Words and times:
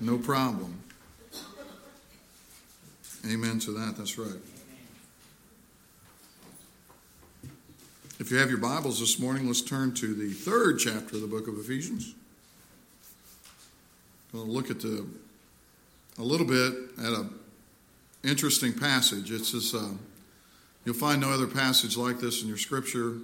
No 0.00 0.16
problem. 0.16 0.82
Amen 3.30 3.58
to 3.60 3.72
that. 3.72 3.96
That's 3.98 4.16
right. 4.16 4.40
If 8.18 8.30
you 8.30 8.38
have 8.38 8.48
your 8.48 8.58
Bibles 8.58 8.98
this 8.98 9.18
morning, 9.18 9.46
let's 9.46 9.60
turn 9.60 9.92
to 9.96 10.14
the 10.14 10.30
third 10.30 10.78
chapter 10.78 11.16
of 11.16 11.20
the 11.20 11.26
book 11.26 11.48
of 11.48 11.58
Ephesians. 11.58 12.14
We'll 14.32 14.46
look 14.46 14.70
at 14.70 14.80
the, 14.80 15.06
a 16.18 16.22
little 16.22 16.46
bit 16.46 16.72
at 16.98 17.12
an 17.12 17.34
interesting 18.24 18.72
passage. 18.72 19.30
It's 19.30 19.52
this, 19.52 19.74
uh, 19.74 19.90
you'll 20.86 20.94
find 20.94 21.20
no 21.20 21.30
other 21.30 21.46
passage 21.46 21.98
like 21.98 22.20
this 22.20 22.40
in 22.40 22.48
your 22.48 22.56
scripture. 22.56 23.18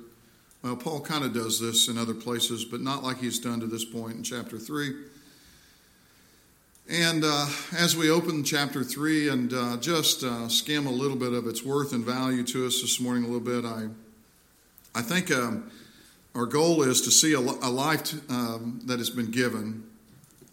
Well, 0.62 0.77
Paul 0.77 1.00
kind 1.00 1.24
of 1.24 1.32
does 1.32 1.58
this 1.58 1.88
in 1.88 1.96
other 1.96 2.14
places, 2.14 2.66
but 2.66 2.82
not 2.82 3.02
like 3.02 3.18
he's 3.18 3.38
done 3.38 3.61
to 3.61 3.66
this 3.66 3.84
point 3.84 4.16
in 4.16 4.22
chapter 4.22 4.58
3. 4.58 4.95
And 6.89 7.25
uh, 7.25 7.48
as 7.77 7.96
we 7.96 8.11
open 8.11 8.45
chapter 8.45 8.85
3 8.85 9.29
and 9.29 9.53
uh, 9.53 9.77
just 9.79 10.22
uh, 10.22 10.49
skim 10.49 10.86
a 10.86 10.90
little 10.90 11.17
bit 11.17 11.32
of 11.32 11.49
its 11.49 11.64
worth 11.64 11.93
and 11.93 12.04
value 12.04 12.44
to 12.44 12.64
us 12.64 12.81
this 12.81 13.00
morning, 13.00 13.25
a 13.25 13.27
little 13.27 13.40
bit, 13.40 13.64
I, 13.64 13.89
I 14.94 15.03
think 15.03 15.32
um, 15.32 15.68
our 16.36 16.46
goal 16.46 16.85
is 16.85 17.00
to 17.03 17.11
see 17.11 17.32
a, 17.32 17.41
a 17.41 17.71
life 17.71 18.13
um, 18.30 18.80
that 18.85 19.00
has 19.00 19.11
been 19.11 19.32
given, 19.32 19.82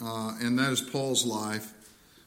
uh, 0.04 0.34
and 0.42 0.58
that 0.58 0.72
is 0.72 0.82
Paul's 0.82 1.24
life. 1.24 1.72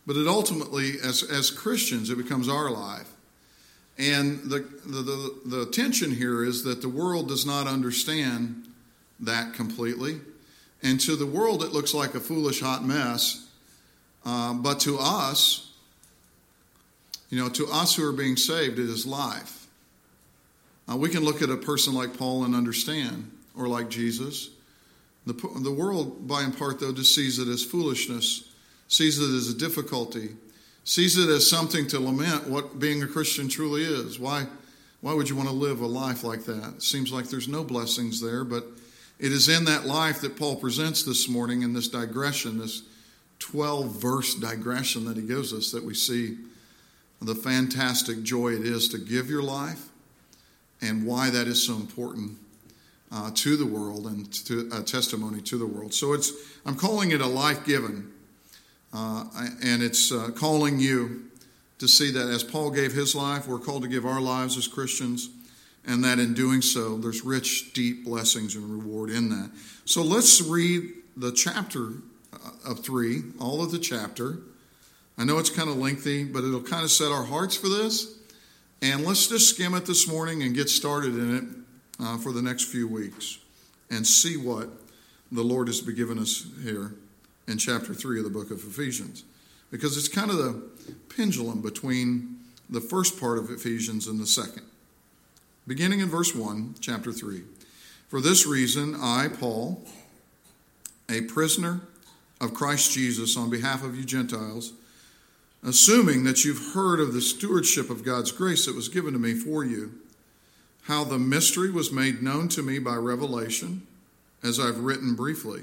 But 0.06 0.14
it 0.14 0.28
ultimately, 0.28 0.92
as, 1.02 1.24
as 1.24 1.50
Christians, 1.50 2.08
it 2.08 2.16
becomes 2.16 2.48
our 2.48 2.70
life. 2.70 3.10
And 3.98 4.38
the, 4.44 4.60
the, 4.86 5.02
the, 5.02 5.40
the 5.46 5.66
tension 5.66 6.12
here 6.12 6.44
is 6.44 6.62
that 6.62 6.80
the 6.80 6.88
world 6.88 7.26
does 7.26 7.44
not 7.44 7.66
understand 7.66 8.68
that 9.18 9.52
completely. 9.52 10.20
And 10.80 11.00
to 11.00 11.16
the 11.16 11.26
world, 11.26 11.64
it 11.64 11.72
looks 11.72 11.92
like 11.92 12.14
a 12.14 12.20
foolish 12.20 12.60
hot 12.60 12.84
mess 12.84 13.45
uh, 14.26 14.52
but 14.52 14.80
to 14.80 14.98
us, 14.98 15.70
you 17.30 17.38
know, 17.38 17.48
to 17.48 17.66
us 17.68 17.94
who 17.94 18.06
are 18.06 18.12
being 18.12 18.36
saved, 18.36 18.78
it 18.78 18.90
is 18.90 19.06
life. 19.06 19.68
Uh, 20.90 20.96
we 20.96 21.08
can 21.08 21.24
look 21.24 21.42
at 21.42 21.48
a 21.48 21.56
person 21.56 21.94
like 21.94 22.18
Paul 22.18 22.44
and 22.44 22.54
understand, 22.54 23.30
or 23.56 23.68
like 23.68 23.88
Jesus. 23.88 24.50
The, 25.26 25.32
the 25.60 25.72
world, 25.72 26.26
by 26.26 26.42
and 26.42 26.56
part, 26.56 26.80
though, 26.80 26.92
just 26.92 27.14
sees 27.14 27.38
it 27.38 27.48
as 27.48 27.64
foolishness, 27.64 28.52
sees 28.88 29.18
it 29.18 29.32
as 29.34 29.48
a 29.48 29.56
difficulty, 29.56 30.30
sees 30.82 31.16
it 31.16 31.28
as 31.28 31.48
something 31.48 31.86
to 31.88 32.00
lament 32.00 32.48
what 32.48 32.78
being 32.80 33.02
a 33.02 33.06
Christian 33.06 33.48
truly 33.48 33.82
is. 33.82 34.18
Why, 34.18 34.46
why 35.02 35.14
would 35.14 35.28
you 35.28 35.36
want 35.36 35.48
to 35.48 35.54
live 35.54 35.80
a 35.80 35.86
life 35.86 36.24
like 36.24 36.44
that? 36.44 36.74
It 36.76 36.82
seems 36.82 37.12
like 37.12 37.28
there's 37.28 37.48
no 37.48 37.62
blessings 37.64 38.20
there, 38.20 38.44
but 38.44 38.64
it 39.18 39.30
is 39.32 39.48
in 39.48 39.64
that 39.64 39.86
life 39.86 40.20
that 40.20 40.36
Paul 40.36 40.56
presents 40.56 41.04
this 41.04 41.28
morning 41.28 41.62
in 41.62 41.72
this 41.72 41.88
digression, 41.88 42.58
this 42.58 42.82
12 43.38 44.00
verse 44.00 44.34
digression 44.34 45.04
that 45.04 45.16
he 45.16 45.22
gives 45.22 45.52
us 45.52 45.70
that 45.72 45.84
we 45.84 45.94
see 45.94 46.36
the 47.20 47.34
fantastic 47.34 48.22
joy 48.22 48.52
it 48.52 48.62
is 48.62 48.88
to 48.88 48.98
give 48.98 49.30
your 49.30 49.42
life 49.42 49.88
and 50.82 51.06
why 51.06 51.30
that 51.30 51.46
is 51.46 51.62
so 51.62 51.74
important 51.74 52.32
uh, 53.12 53.30
to 53.34 53.56
the 53.56 53.66
world 53.66 54.06
and 54.06 54.32
to 54.32 54.68
a 54.72 54.82
testimony 54.82 55.40
to 55.40 55.58
the 55.58 55.66
world. 55.66 55.94
So 55.94 56.12
it's 56.12 56.32
I'm 56.64 56.74
calling 56.74 57.12
it 57.12 57.20
a 57.20 57.26
life 57.26 57.64
given, 57.64 58.12
uh, 58.92 59.24
and 59.62 59.82
it's 59.82 60.12
uh, 60.12 60.30
calling 60.34 60.78
you 60.78 61.24
to 61.78 61.86
see 61.86 62.10
that 62.10 62.28
as 62.28 62.42
Paul 62.42 62.70
gave 62.70 62.92
his 62.92 63.14
life, 63.14 63.46
we're 63.46 63.58
called 63.58 63.82
to 63.82 63.88
give 63.88 64.06
our 64.06 64.20
lives 64.20 64.56
as 64.56 64.66
Christians, 64.66 65.28
and 65.86 66.02
that 66.04 66.18
in 66.18 66.34
doing 66.34 66.62
so, 66.62 66.96
there's 66.96 67.22
rich, 67.24 67.72
deep 67.72 68.04
blessings 68.04 68.56
and 68.56 68.68
reward 68.70 69.10
in 69.10 69.28
that. 69.28 69.50
So 69.84 70.02
let's 70.02 70.40
read 70.40 70.90
the 71.16 71.32
chapter 71.32 71.88
uh, 71.88 71.92
of 72.64 72.80
three, 72.80 73.22
all 73.40 73.62
of 73.62 73.70
the 73.70 73.78
chapter. 73.78 74.38
I 75.18 75.24
know 75.24 75.38
it's 75.38 75.50
kind 75.50 75.68
of 75.68 75.76
lengthy, 75.76 76.24
but 76.24 76.44
it'll 76.44 76.60
kind 76.60 76.84
of 76.84 76.90
set 76.90 77.10
our 77.10 77.24
hearts 77.24 77.56
for 77.56 77.68
this. 77.68 78.18
And 78.82 79.04
let's 79.04 79.28
just 79.28 79.54
skim 79.54 79.74
it 79.74 79.86
this 79.86 80.06
morning 80.06 80.42
and 80.42 80.54
get 80.54 80.68
started 80.68 81.14
in 81.14 81.36
it 81.36 81.44
uh, 81.98 82.18
for 82.18 82.32
the 82.32 82.42
next 82.42 82.64
few 82.64 82.86
weeks 82.86 83.38
and 83.90 84.06
see 84.06 84.36
what 84.36 84.68
the 85.32 85.42
Lord 85.42 85.68
has 85.68 85.80
giving 85.80 86.18
us 86.18 86.46
here 86.62 86.92
in 87.48 87.58
chapter 87.58 87.94
3 87.94 88.18
of 88.18 88.24
the 88.24 88.30
book 88.30 88.50
of 88.50 88.58
Ephesians. 88.58 89.24
Because 89.70 89.96
it's 89.96 90.08
kind 90.08 90.30
of 90.30 90.36
the 90.36 90.62
pendulum 91.16 91.62
between 91.62 92.36
the 92.68 92.80
first 92.80 93.18
part 93.18 93.38
of 93.38 93.50
Ephesians 93.50 94.06
and 94.06 94.20
the 94.20 94.26
second. 94.26 94.62
Beginning 95.66 96.00
in 96.00 96.08
verse 96.08 96.34
1, 96.34 96.76
chapter 96.80 97.12
3. 97.12 97.42
For 98.08 98.20
this 98.20 98.46
reason, 98.46 98.94
I, 98.94 99.28
Paul, 99.28 99.82
a 101.08 101.22
prisoner 101.22 101.80
of 102.40 102.54
Christ 102.54 102.92
Jesus 102.92 103.36
on 103.36 103.50
behalf 103.50 103.82
of 103.82 103.96
you 103.96 104.04
Gentiles, 104.04 104.72
assuming 105.62 106.24
that 106.24 106.44
you've 106.44 106.74
heard 106.74 107.00
of 107.00 107.12
the 107.12 107.20
stewardship 107.20 107.90
of 107.90 108.04
God's 108.04 108.30
grace 108.30 108.66
that 108.66 108.76
was 108.76 108.88
given 108.88 109.12
to 109.12 109.18
me 109.18 109.34
for 109.34 109.64
you, 109.64 109.92
how 110.82 111.02
the 111.04 111.18
mystery 111.18 111.70
was 111.70 111.90
made 111.90 112.22
known 112.22 112.48
to 112.48 112.62
me 112.62 112.78
by 112.78 112.94
revelation, 112.94 113.86
as 114.42 114.60
I've 114.60 114.80
written 114.80 115.14
briefly. 115.14 115.62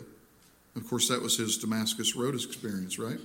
Of 0.75 0.87
course, 0.87 1.07
that 1.09 1.21
was 1.21 1.37
his 1.37 1.57
Damascus 1.57 2.15
Road 2.15 2.35
experience, 2.35 2.97
right? 2.97 3.19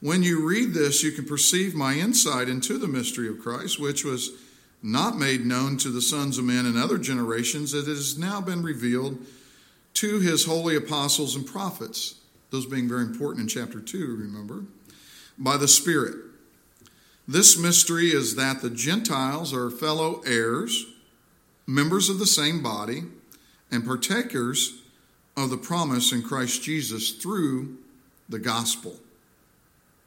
When 0.00 0.22
you 0.22 0.48
read 0.48 0.72
this, 0.72 1.02
you 1.02 1.12
can 1.12 1.26
perceive 1.26 1.74
my 1.74 1.94
insight 1.94 2.48
into 2.48 2.78
the 2.78 2.88
mystery 2.88 3.28
of 3.28 3.38
Christ, 3.38 3.78
which 3.78 4.04
was 4.04 4.30
not 4.82 5.18
made 5.18 5.44
known 5.44 5.76
to 5.76 5.90
the 5.90 6.00
sons 6.00 6.38
of 6.38 6.44
men 6.44 6.64
in 6.64 6.76
other 6.76 6.96
generations, 6.96 7.74
it 7.74 7.86
has 7.86 8.18
now 8.18 8.40
been 8.40 8.62
revealed 8.62 9.18
to 9.92 10.20
his 10.20 10.46
holy 10.46 10.74
apostles 10.74 11.36
and 11.36 11.46
prophets 11.46 12.19
those 12.50 12.66
being 12.66 12.88
very 12.88 13.02
important 13.02 13.42
in 13.42 13.48
chapter 13.48 13.80
2, 13.80 14.16
remember, 14.16 14.64
by 15.38 15.56
the 15.56 15.68
Spirit. 15.68 16.16
This 17.26 17.56
mystery 17.56 18.08
is 18.08 18.34
that 18.34 18.60
the 18.60 18.70
Gentiles 18.70 19.54
are 19.54 19.70
fellow 19.70 20.20
heirs, 20.26 20.86
members 21.66 22.08
of 22.08 22.18
the 22.18 22.26
same 22.26 22.62
body, 22.62 23.04
and 23.70 23.84
partakers 23.84 24.82
of 25.36 25.50
the 25.50 25.56
promise 25.56 26.12
in 26.12 26.22
Christ 26.22 26.62
Jesus 26.62 27.12
through 27.12 27.76
the 28.28 28.38
gospel. 28.38 28.96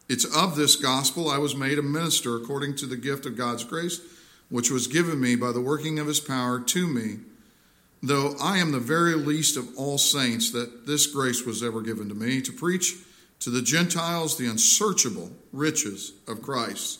It's 0.09 0.25
of 0.25 0.55
this 0.55 0.75
gospel 0.75 1.29
I 1.29 1.37
was 1.37 1.55
made 1.55 1.79
a 1.79 1.83
minister 1.83 2.35
according 2.35 2.75
to 2.75 2.85
the 2.85 2.97
gift 2.97 3.25
of 3.25 3.37
God's 3.37 3.63
grace, 3.63 4.01
which 4.49 4.69
was 4.69 4.87
given 4.87 5.19
me 5.19 5.35
by 5.35 5.53
the 5.53 5.61
working 5.61 5.97
of 5.99 6.07
his 6.07 6.19
power 6.19 6.59
to 6.59 6.87
me 6.87 7.19
though 8.03 8.35
I 8.39 8.57
am 8.57 8.73
the 8.73 8.79
very 8.79 9.15
least 9.15 9.55
of 9.55 9.69
all 9.77 9.97
saints, 9.97 10.51
that 10.51 10.85
this 10.85 11.07
grace 11.07 11.45
was 11.45 11.63
ever 11.63 11.81
given 11.81 12.09
to 12.09 12.15
me 12.15 12.41
to 12.41 12.51
preach 12.51 12.95
to 13.39 13.49
the 13.49 13.61
Gentiles 13.61 14.37
the 14.37 14.45
unsearchable 14.45 15.31
riches 15.53 16.11
of 16.27 16.41
Christ, 16.41 16.99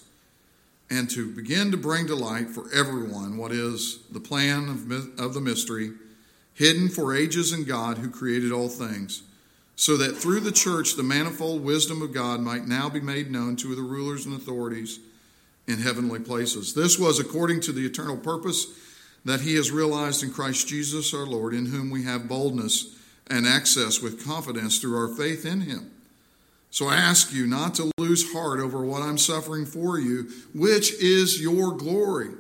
and 0.90 1.10
to 1.10 1.30
begin 1.30 1.72
to 1.72 1.78
bring 1.78 2.08
to 2.08 2.16
light 2.16 2.50
for 2.50 2.74
everyone 2.74 3.38
what 3.38 3.52
is 3.52 4.00
the 4.12 4.20
plan 4.22 4.70
of, 4.70 5.20
of 5.20 5.34
the 5.34 5.42
mystery, 5.42 5.92
hidden 6.54 6.88
for 6.88 7.14
ages 7.14 7.52
in 7.52 7.66
God 7.66 7.98
who 7.98 8.10
created 8.10 8.54
all 8.54 8.70
things, 8.70 9.24
so 9.76 9.98
that 9.98 10.16
through 10.16 10.40
the 10.40 10.52
church 10.52 10.96
the 10.96 11.04
manifold 11.04 11.64
wisdom 11.64 12.02
of 12.02 12.14
God 12.14 12.40
might 12.40 12.66
now 12.66 12.90
be 12.90 13.02
made 13.02 13.30
known 13.30 13.58
to 13.58 13.76
the 13.76 13.82
rulers 13.82 14.26
and 14.26 14.36
authorities 14.36 15.00
in 15.68 15.80
heavenly 15.80 16.20
places. 16.20 16.74
This 16.74 16.98
was 16.98 17.20
according 17.20 17.60
to 17.62 17.74
the 17.74 17.86
eternal 17.86 18.18
purpose 18.18 18.68
that 19.26 19.42
he 19.42 19.56
has 19.56 19.72
realized 19.72 20.24
in 20.24 20.32
Christ 20.32 20.68
Jesus 20.68 21.14
our 21.14 21.26
Lord, 21.26 21.54
in 21.54 21.68
whom 21.68 21.90
we 21.90 22.04
have 22.04 22.28
boldness 22.28 22.98
and 23.28 23.48
access 23.48 24.02
with 24.02 24.26
confidence 24.26 24.80
through 24.80 24.98
our 24.98 25.08
faith 25.08 25.46
in 25.46 25.62
him. 25.62 25.92
So 26.70 26.88
I 26.88 26.96
ask 26.96 27.32
you 27.32 27.46
not 27.46 27.76
to 27.76 27.92
lose 27.98 28.34
heart 28.34 28.60
over 28.60 28.84
what 28.84 29.02
I'm 29.02 29.18
suffering 29.18 29.66
for 29.66 30.00
you, 30.00 30.30
which 30.54 30.94
is 30.94 31.42
your 31.42 31.72
glory. 31.72 32.32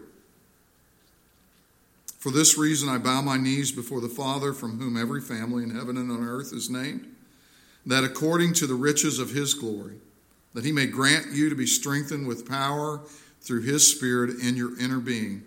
For 2.18 2.32
this 2.32 2.58
reason, 2.58 2.90
I 2.90 2.98
bow 2.98 3.22
my 3.22 3.38
knees 3.38 3.72
before 3.72 4.02
the 4.02 4.10
Father, 4.10 4.54
from 4.54 4.80
whom 4.80 4.98
every 4.98 5.22
family 5.22 5.64
in 5.64 5.70
heaven 5.70 5.98
and 5.98 6.10
on 6.10 6.24
earth 6.24 6.52
is 6.52 6.70
named, 6.70 7.08
that 7.86 8.04
according 8.04 8.54
to 8.56 8.68
the 8.68 8.76
riches 8.76 9.20
of 9.20 9.32
his 9.32 9.54
glory, 9.54 9.98
that 10.54 10.66
he 10.66 10.72
may 10.72 10.88
grant 10.88 11.28
you 11.34 11.50
to 11.50 11.56
be 11.56 11.66
strengthened 11.66 12.28
with 12.28 12.48
power 12.48 13.02
through 13.42 13.62
his 13.62 13.86
Spirit 13.86 14.40
in 14.42 14.56
your 14.56 14.80
inner 14.80 15.00
being 15.00 15.44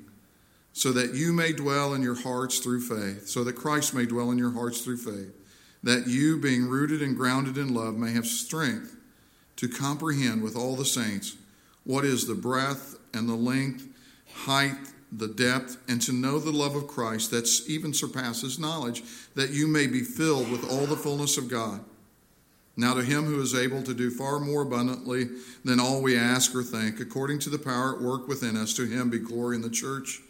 so 0.76 0.92
that 0.92 1.14
you 1.14 1.32
may 1.32 1.54
dwell 1.54 1.94
in 1.94 2.02
your 2.02 2.20
hearts 2.20 2.58
through 2.58 2.82
faith, 2.82 3.26
so 3.28 3.42
that 3.42 3.54
Christ 3.54 3.94
may 3.94 4.04
dwell 4.04 4.30
in 4.30 4.36
your 4.36 4.50
hearts 4.50 4.82
through 4.82 4.98
faith, 4.98 5.34
that 5.82 6.06
you, 6.06 6.38
being 6.38 6.66
rooted 6.66 7.00
and 7.00 7.16
grounded 7.16 7.56
in 7.56 7.72
love, 7.72 7.96
may 7.96 8.12
have 8.12 8.26
strength 8.26 8.94
to 9.56 9.68
comprehend 9.68 10.42
with 10.42 10.54
all 10.54 10.76
the 10.76 10.84
saints 10.84 11.38
what 11.84 12.04
is 12.04 12.26
the 12.26 12.34
breadth 12.34 12.98
and 13.14 13.26
the 13.26 13.34
length, 13.34 13.88
height, 14.34 14.76
the 15.10 15.28
depth, 15.28 15.78
and 15.88 16.02
to 16.02 16.12
know 16.12 16.38
the 16.38 16.50
love 16.50 16.76
of 16.76 16.88
Christ 16.88 17.30
that 17.30 17.48
even 17.66 17.94
surpasses 17.94 18.58
knowledge, 18.58 19.02
that 19.34 19.52
you 19.52 19.66
may 19.66 19.86
be 19.86 20.02
filled 20.02 20.50
with 20.50 20.70
all 20.70 20.84
the 20.84 20.94
fullness 20.94 21.38
of 21.38 21.48
God. 21.48 21.80
Now, 22.76 22.92
to 22.92 23.02
him 23.02 23.24
who 23.24 23.40
is 23.40 23.54
able 23.54 23.82
to 23.82 23.94
do 23.94 24.10
far 24.10 24.40
more 24.40 24.60
abundantly 24.60 25.30
than 25.64 25.80
all 25.80 26.02
we 26.02 26.18
ask 26.18 26.54
or 26.54 26.62
think, 26.62 27.00
according 27.00 27.38
to 27.38 27.48
the 27.48 27.58
power 27.58 27.94
at 27.94 28.02
work 28.02 28.28
within 28.28 28.58
us, 28.58 28.74
to 28.74 28.84
him 28.84 29.08
be 29.08 29.18
glory 29.18 29.56
in 29.56 29.62
the 29.62 29.70
church 29.70 30.20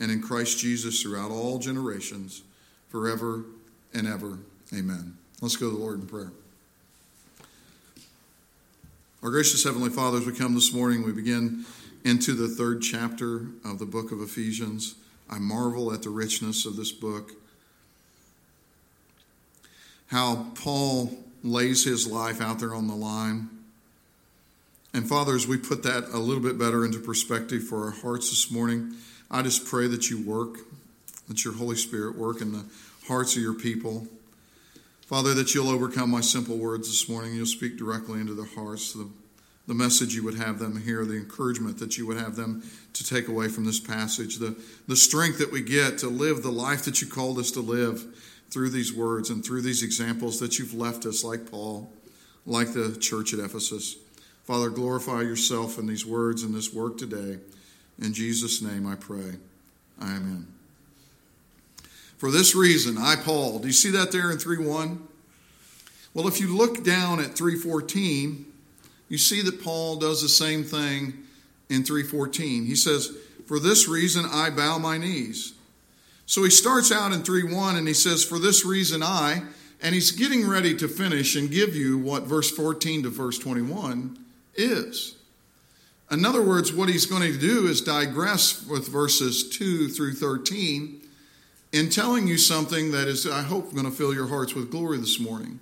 and 0.00 0.10
in 0.10 0.20
Christ 0.20 0.58
Jesus 0.58 1.02
throughout 1.02 1.30
all 1.30 1.58
generations, 1.58 2.42
forever 2.88 3.44
and 3.92 4.06
ever. 4.06 4.38
Amen. 4.72 5.16
Let's 5.40 5.56
go 5.56 5.70
to 5.70 5.76
the 5.76 5.82
Lord 5.82 6.00
in 6.00 6.06
prayer. 6.06 6.32
Our 9.22 9.30
gracious 9.30 9.64
Heavenly 9.64 9.90
Father, 9.90 10.18
as 10.18 10.26
we 10.26 10.34
come 10.34 10.54
this 10.54 10.74
morning, 10.74 11.02
we 11.02 11.12
begin 11.12 11.64
into 12.04 12.34
the 12.34 12.48
third 12.48 12.82
chapter 12.82 13.46
of 13.64 13.78
the 13.78 13.86
book 13.86 14.12
of 14.12 14.20
Ephesians. 14.20 14.96
I 15.30 15.38
marvel 15.38 15.92
at 15.92 16.02
the 16.02 16.10
richness 16.10 16.66
of 16.66 16.76
this 16.76 16.92
book. 16.92 17.32
How 20.08 20.48
Paul 20.54 21.16
lays 21.42 21.84
his 21.84 22.06
life 22.06 22.40
out 22.40 22.58
there 22.58 22.74
on 22.74 22.86
the 22.86 22.94
line. 22.94 23.48
And 24.92 25.08
Father, 25.08 25.34
as 25.34 25.46
we 25.46 25.56
put 25.56 25.82
that 25.82 26.04
a 26.12 26.18
little 26.18 26.42
bit 26.42 26.58
better 26.58 26.84
into 26.84 26.98
perspective 26.98 27.64
for 27.64 27.84
our 27.84 27.90
hearts 27.90 28.30
this 28.30 28.50
morning, 28.50 28.94
I 29.34 29.42
just 29.42 29.66
pray 29.66 29.88
that 29.88 30.10
you 30.10 30.22
work, 30.22 30.58
that 31.26 31.44
your 31.44 31.54
Holy 31.54 31.74
Spirit 31.74 32.16
work 32.16 32.40
in 32.40 32.52
the 32.52 32.64
hearts 33.08 33.34
of 33.34 33.42
your 33.42 33.54
people. 33.54 34.06
Father, 35.06 35.34
that 35.34 35.52
you'll 35.52 35.70
overcome 35.70 36.08
my 36.08 36.20
simple 36.20 36.56
words 36.56 36.86
this 36.86 37.08
morning. 37.08 37.34
You'll 37.34 37.46
speak 37.46 37.76
directly 37.76 38.20
into 38.20 38.34
their 38.34 38.46
hearts, 38.46 38.92
the, 38.92 39.08
the 39.66 39.74
message 39.74 40.14
you 40.14 40.22
would 40.22 40.36
have 40.36 40.60
them 40.60 40.80
hear, 40.80 41.04
the 41.04 41.16
encouragement 41.16 41.80
that 41.80 41.98
you 41.98 42.06
would 42.06 42.16
have 42.16 42.36
them 42.36 42.62
to 42.92 43.04
take 43.04 43.26
away 43.26 43.48
from 43.48 43.64
this 43.64 43.80
passage, 43.80 44.36
the, 44.36 44.54
the 44.86 44.94
strength 44.94 45.38
that 45.38 45.50
we 45.50 45.62
get 45.62 45.98
to 45.98 46.08
live 46.08 46.44
the 46.44 46.52
life 46.52 46.84
that 46.84 47.02
you 47.02 47.08
called 47.08 47.40
us 47.40 47.50
to 47.50 47.60
live 47.60 48.06
through 48.50 48.70
these 48.70 48.92
words 48.92 49.30
and 49.30 49.44
through 49.44 49.62
these 49.62 49.82
examples 49.82 50.38
that 50.38 50.60
you've 50.60 50.74
left 50.74 51.06
us, 51.06 51.24
like 51.24 51.50
Paul, 51.50 51.90
like 52.46 52.72
the 52.72 52.96
church 53.00 53.34
at 53.34 53.40
Ephesus. 53.40 53.96
Father, 54.44 54.70
glorify 54.70 55.22
yourself 55.22 55.76
in 55.76 55.88
these 55.88 56.06
words 56.06 56.44
and 56.44 56.54
this 56.54 56.72
work 56.72 56.98
today. 56.98 57.40
In 58.00 58.12
Jesus' 58.12 58.60
name 58.60 58.86
I 58.86 58.96
pray. 58.96 59.36
Amen. 60.00 60.46
For 62.18 62.30
this 62.30 62.54
reason, 62.54 62.96
I, 62.98 63.16
Paul, 63.16 63.58
do 63.58 63.66
you 63.66 63.72
see 63.72 63.90
that 63.90 64.12
there 64.12 64.30
in 64.30 64.38
3.1? 64.38 64.98
Well, 66.14 66.28
if 66.28 66.40
you 66.40 66.56
look 66.56 66.84
down 66.84 67.20
at 67.20 67.32
3.14, 67.32 68.44
you 69.08 69.18
see 69.18 69.42
that 69.42 69.62
Paul 69.62 69.96
does 69.96 70.22
the 70.22 70.28
same 70.28 70.64
thing 70.64 71.14
in 71.68 71.82
3.14. 71.82 72.66
He 72.66 72.76
says, 72.76 73.16
For 73.46 73.58
this 73.58 73.88
reason 73.88 74.24
I 74.30 74.50
bow 74.50 74.78
my 74.78 74.96
knees. 74.96 75.54
So 76.26 76.42
he 76.44 76.50
starts 76.50 76.90
out 76.90 77.12
in 77.12 77.22
3.1 77.22 77.76
and 77.76 77.86
he 77.86 77.94
says, 77.94 78.24
For 78.24 78.38
this 78.38 78.64
reason 78.64 79.02
I, 79.02 79.42
and 79.82 79.94
he's 79.94 80.12
getting 80.12 80.48
ready 80.48 80.74
to 80.76 80.88
finish 80.88 81.36
and 81.36 81.50
give 81.50 81.76
you 81.76 81.98
what 81.98 82.22
verse 82.22 82.50
14 82.50 83.02
to 83.02 83.10
verse 83.10 83.38
21 83.38 84.18
is. 84.54 85.16
In 86.14 86.24
other 86.24 86.42
words, 86.42 86.72
what 86.72 86.88
he's 86.88 87.06
going 87.06 87.22
to 87.22 87.36
do 87.36 87.66
is 87.66 87.80
digress 87.80 88.64
with 88.66 88.88
verses 88.88 89.48
2 89.48 89.88
through 89.88 90.14
13 90.14 91.00
in 91.72 91.90
telling 91.90 92.28
you 92.28 92.38
something 92.38 92.92
that 92.92 93.08
is, 93.08 93.26
I 93.26 93.42
hope, 93.42 93.72
going 93.72 93.84
to 93.84 93.90
fill 93.90 94.14
your 94.14 94.28
hearts 94.28 94.54
with 94.54 94.70
glory 94.70 94.98
this 94.98 95.18
morning. 95.18 95.58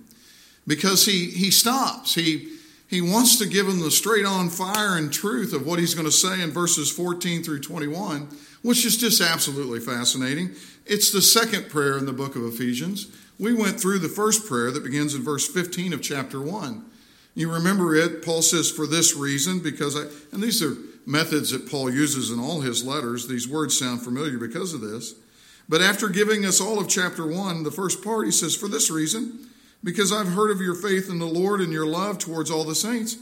Because 0.67 1.07
he, 1.07 1.31
he 1.31 1.49
stops. 1.49 2.13
He, 2.13 2.49
he 2.87 3.01
wants 3.01 3.39
to 3.39 3.47
give 3.47 3.65
them 3.65 3.79
the 3.79 3.89
straight 3.89 4.25
on 4.25 4.49
fire 4.49 4.95
and 4.95 5.11
truth 5.11 5.53
of 5.53 5.65
what 5.65 5.79
he's 5.79 5.95
going 5.95 6.05
to 6.05 6.11
say 6.11 6.39
in 6.41 6.51
verses 6.51 6.91
14 6.91 7.41
through 7.41 7.61
21, 7.61 8.29
which 8.61 8.85
is 8.85 8.95
just 8.95 9.21
absolutely 9.21 9.79
fascinating. 9.79 10.51
It's 10.85 11.11
the 11.11 11.23
second 11.23 11.67
prayer 11.67 11.97
in 11.97 12.05
the 12.05 12.13
book 12.13 12.35
of 12.35 12.45
Ephesians. 12.45 13.07
We 13.39 13.55
went 13.55 13.81
through 13.81 13.99
the 13.99 14.07
first 14.07 14.45
prayer 14.47 14.69
that 14.69 14.83
begins 14.83 15.15
in 15.15 15.23
verse 15.23 15.47
15 15.47 15.93
of 15.93 16.03
chapter 16.03 16.39
1. 16.39 16.85
You 17.35 17.51
remember 17.51 17.95
it, 17.95 18.23
Paul 18.23 18.41
says, 18.41 18.69
for 18.69 18.85
this 18.85 19.15
reason, 19.15 19.59
because 19.59 19.95
I, 19.95 20.03
and 20.31 20.41
these 20.41 20.61
are 20.61 20.75
methods 21.05 21.51
that 21.51 21.69
Paul 21.69 21.91
uses 21.91 22.31
in 22.31 22.39
all 22.39 22.61
his 22.61 22.85
letters. 22.85 23.27
These 23.27 23.47
words 23.47 23.77
sound 23.77 24.01
familiar 24.03 24.37
because 24.37 24.73
of 24.73 24.81
this. 24.81 25.15
But 25.67 25.81
after 25.81 26.09
giving 26.09 26.45
us 26.45 26.61
all 26.61 26.79
of 26.79 26.89
chapter 26.89 27.25
1, 27.25 27.63
the 27.63 27.71
first 27.71 28.03
part, 28.03 28.25
he 28.25 28.31
says, 28.31 28.55
For 28.55 28.67
this 28.67 28.91
reason, 28.91 29.47
because 29.83 30.11
I've 30.11 30.33
heard 30.33 30.51
of 30.51 30.61
your 30.61 30.75
faith 30.75 31.09
in 31.09 31.19
the 31.19 31.25
Lord 31.25 31.61
and 31.61 31.73
your 31.73 31.85
love 31.85 32.19
towards 32.19 32.51
all 32.51 32.63
the 32.63 32.75
saints, 32.75 33.17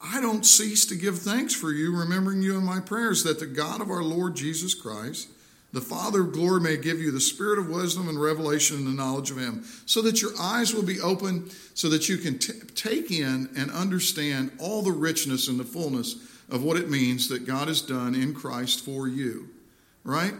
I 0.00 0.20
don't 0.20 0.46
cease 0.46 0.86
to 0.86 0.94
give 0.94 1.18
thanks 1.18 1.54
for 1.54 1.72
you, 1.72 1.96
remembering 1.96 2.42
you 2.42 2.56
in 2.56 2.64
my 2.64 2.80
prayers, 2.80 3.24
that 3.24 3.40
the 3.40 3.46
God 3.46 3.80
of 3.80 3.90
our 3.90 4.02
Lord 4.02 4.36
Jesus 4.36 4.74
Christ, 4.74 5.28
the 5.72 5.80
Father 5.80 6.22
of 6.22 6.32
glory, 6.32 6.60
may 6.60 6.76
give 6.76 7.00
you 7.00 7.10
the 7.10 7.20
spirit 7.20 7.58
of 7.58 7.68
wisdom 7.68 8.08
and 8.08 8.20
revelation 8.20 8.76
and 8.78 8.86
the 8.86 8.90
knowledge 8.90 9.30
of 9.30 9.38
him, 9.38 9.64
so 9.86 10.00
that 10.02 10.22
your 10.22 10.32
eyes 10.40 10.72
will 10.72 10.82
be 10.82 11.00
open, 11.00 11.50
so 11.74 11.88
that 11.90 12.08
you 12.08 12.16
can 12.16 12.38
t- 12.38 12.54
take 12.74 13.10
in 13.10 13.50
and 13.56 13.70
understand 13.70 14.50
all 14.58 14.82
the 14.82 14.92
richness 14.92 15.48
and 15.48 15.60
the 15.60 15.64
fullness 15.64 16.16
of 16.48 16.62
what 16.62 16.78
it 16.78 16.88
means 16.88 17.28
that 17.28 17.46
God 17.46 17.68
has 17.68 17.82
done 17.82 18.14
in 18.14 18.34
Christ 18.34 18.84
for 18.84 19.06
you. 19.06 19.48
Right? 20.04 20.32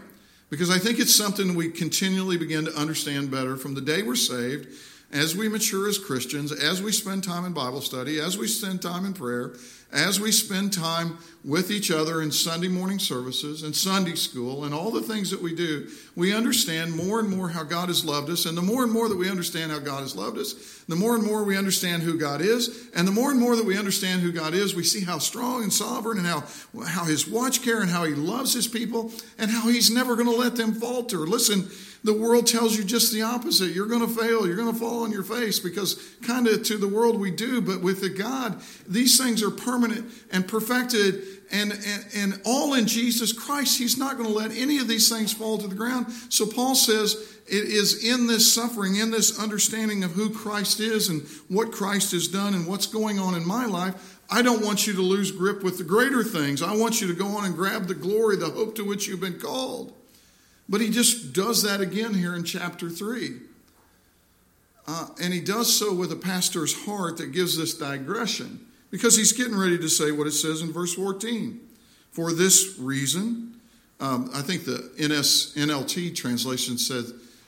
Because 0.49 0.71
I 0.71 0.79
think 0.79 0.99
it's 0.99 1.13
something 1.13 1.53
we 1.53 1.69
continually 1.69 2.37
begin 2.37 2.65
to 2.65 2.75
understand 2.75 3.29
better 3.29 3.55
from 3.55 3.75
the 3.75 3.81
day 3.81 4.01
we're 4.01 4.15
saved, 4.15 4.67
as 5.11 5.35
we 5.35 5.49
mature 5.49 5.87
as 5.87 5.97
Christians, 5.97 6.51
as 6.51 6.81
we 6.81 6.91
spend 6.91 7.23
time 7.23 7.45
in 7.45 7.53
Bible 7.53 7.81
study, 7.81 8.19
as 8.19 8.37
we 8.37 8.47
spend 8.47 8.81
time 8.81 9.05
in 9.05 9.13
prayer, 9.13 9.53
as 9.91 10.19
we 10.19 10.31
spend 10.31 10.71
time 10.71 11.17
with 11.43 11.71
each 11.71 11.89
other 11.89 12.21
in 12.21 12.31
Sunday 12.31 12.67
morning 12.67 12.99
services 12.99 13.63
and 13.63 13.75
Sunday 13.75 14.15
school 14.15 14.65
and 14.65 14.73
all 14.73 14.91
the 14.91 15.01
things 15.01 15.31
that 15.31 15.41
we 15.41 15.55
do, 15.55 15.87
we 16.15 16.33
understand 16.33 16.93
more 16.93 17.19
and 17.19 17.29
more 17.29 17.49
how 17.49 17.63
God 17.63 17.87
has 17.87 18.03
loved 18.05 18.29
us. 18.29 18.45
And 18.45 18.57
the 18.57 18.61
more 18.61 18.83
and 18.83 18.91
more 18.91 19.07
that 19.07 19.17
we 19.17 19.29
understand 19.29 19.71
how 19.71 19.79
God 19.79 20.01
has 20.01 20.15
loved 20.15 20.37
us, 20.37 20.83
the 20.87 20.95
more 20.95 21.15
and 21.15 21.23
more 21.23 21.43
we 21.43 21.57
understand 21.57 22.03
who 22.03 22.19
God 22.19 22.41
is. 22.41 22.89
And 22.93 23.07
the 23.07 23.11
more 23.11 23.31
and 23.31 23.39
more 23.39 23.55
that 23.55 23.65
we 23.65 23.77
understand 23.77 24.21
who 24.21 24.31
God 24.31 24.53
is, 24.53 24.75
we 24.75 24.83
see 24.83 25.03
how 25.03 25.17
strong 25.17 25.63
and 25.63 25.73
sovereign 25.73 26.17
and 26.17 26.27
how, 26.27 26.43
how 26.85 27.05
his 27.05 27.27
watch 27.27 27.63
care 27.63 27.81
and 27.81 27.89
how 27.89 28.03
he 28.03 28.13
loves 28.13 28.53
his 28.53 28.67
people 28.67 29.11
and 29.37 29.49
how 29.49 29.69
he's 29.69 29.89
never 29.89 30.15
going 30.15 30.29
to 30.29 30.35
let 30.35 30.55
them 30.55 30.73
falter. 30.73 31.19
Listen, 31.19 31.69
the 32.03 32.13
world 32.13 32.47
tells 32.47 32.77
you 32.77 32.83
just 32.83 33.11
the 33.11 33.21
opposite. 33.21 33.71
You're 33.71 33.87
going 33.87 34.01
to 34.01 34.07
fail. 34.07 34.47
You're 34.47 34.55
going 34.55 34.73
to 34.73 34.79
fall 34.79 35.03
on 35.03 35.11
your 35.11 35.23
face 35.23 35.59
because, 35.59 36.01
kind 36.21 36.47
of, 36.47 36.63
to 36.63 36.77
the 36.77 36.87
world 36.87 37.19
we 37.19 37.31
do, 37.31 37.61
but 37.61 37.81
with 37.81 38.01
the 38.01 38.09
God, 38.09 38.61
these 38.87 39.17
things 39.17 39.43
are 39.43 39.51
permanent 39.51 39.78
and 40.31 40.47
perfected 40.47 41.23
and, 41.51 41.71
and, 41.71 42.05
and 42.15 42.41
all 42.45 42.73
in 42.73 42.85
Jesus 42.85 43.33
Christ. 43.33 43.77
He's 43.77 43.97
not 43.97 44.17
going 44.17 44.29
to 44.29 44.35
let 44.35 44.51
any 44.51 44.79
of 44.79 44.87
these 44.87 45.09
things 45.09 45.33
fall 45.33 45.57
to 45.57 45.67
the 45.67 45.75
ground. 45.75 46.11
So, 46.29 46.45
Paul 46.45 46.75
says 46.75 47.39
it 47.47 47.63
is 47.65 48.03
in 48.03 48.27
this 48.27 48.51
suffering, 48.51 48.95
in 48.95 49.11
this 49.11 49.39
understanding 49.39 50.03
of 50.03 50.11
who 50.11 50.29
Christ 50.29 50.79
is 50.79 51.09
and 51.09 51.23
what 51.47 51.71
Christ 51.71 52.11
has 52.11 52.27
done 52.27 52.53
and 52.53 52.67
what's 52.67 52.85
going 52.85 53.19
on 53.19 53.35
in 53.35 53.45
my 53.45 53.65
life. 53.65 54.19
I 54.29 54.43
don't 54.43 54.63
want 54.63 54.85
you 54.85 54.93
to 54.93 55.01
lose 55.01 55.31
grip 55.31 55.63
with 55.63 55.79
the 55.79 55.83
greater 55.83 56.23
things. 56.23 56.61
I 56.61 56.75
want 56.75 57.01
you 57.01 57.07
to 57.07 57.15
go 57.15 57.27
on 57.27 57.45
and 57.45 57.55
grab 57.55 57.87
the 57.87 57.95
glory, 57.95 58.35
the 58.35 58.49
hope 58.49 58.75
to 58.75 58.83
which 58.83 59.07
you've 59.07 59.21
been 59.21 59.39
called. 59.39 59.93
But 60.67 60.81
he 60.81 60.91
just 60.91 61.33
does 61.33 61.63
that 61.63 61.81
again 61.81 62.13
here 62.13 62.35
in 62.35 62.43
chapter 62.43 62.89
3. 62.89 63.39
Uh, 64.87 65.07
and 65.21 65.33
he 65.33 65.39
does 65.39 65.75
so 65.75 65.93
with 65.93 66.11
a 66.11 66.15
pastor's 66.15 66.85
heart 66.85 67.17
that 67.17 67.31
gives 67.31 67.57
this 67.57 67.75
digression 67.75 68.65
because 68.91 69.15
he's 69.15 69.31
getting 69.31 69.57
ready 69.57 69.77
to 69.77 69.89
say 69.89 70.11
what 70.11 70.27
it 70.27 70.31
says 70.31 70.61
in 70.61 70.71
verse 70.71 70.93
14. 70.93 71.59
For 72.11 72.33
this 72.33 72.77
reason, 72.79 73.59
um, 73.99 74.29
I 74.33 74.41
think 74.41 74.65
the 74.65 74.89
NS, 74.97 75.55
NLT 75.55 76.15
translation 76.15 76.77
said, 76.77 77.05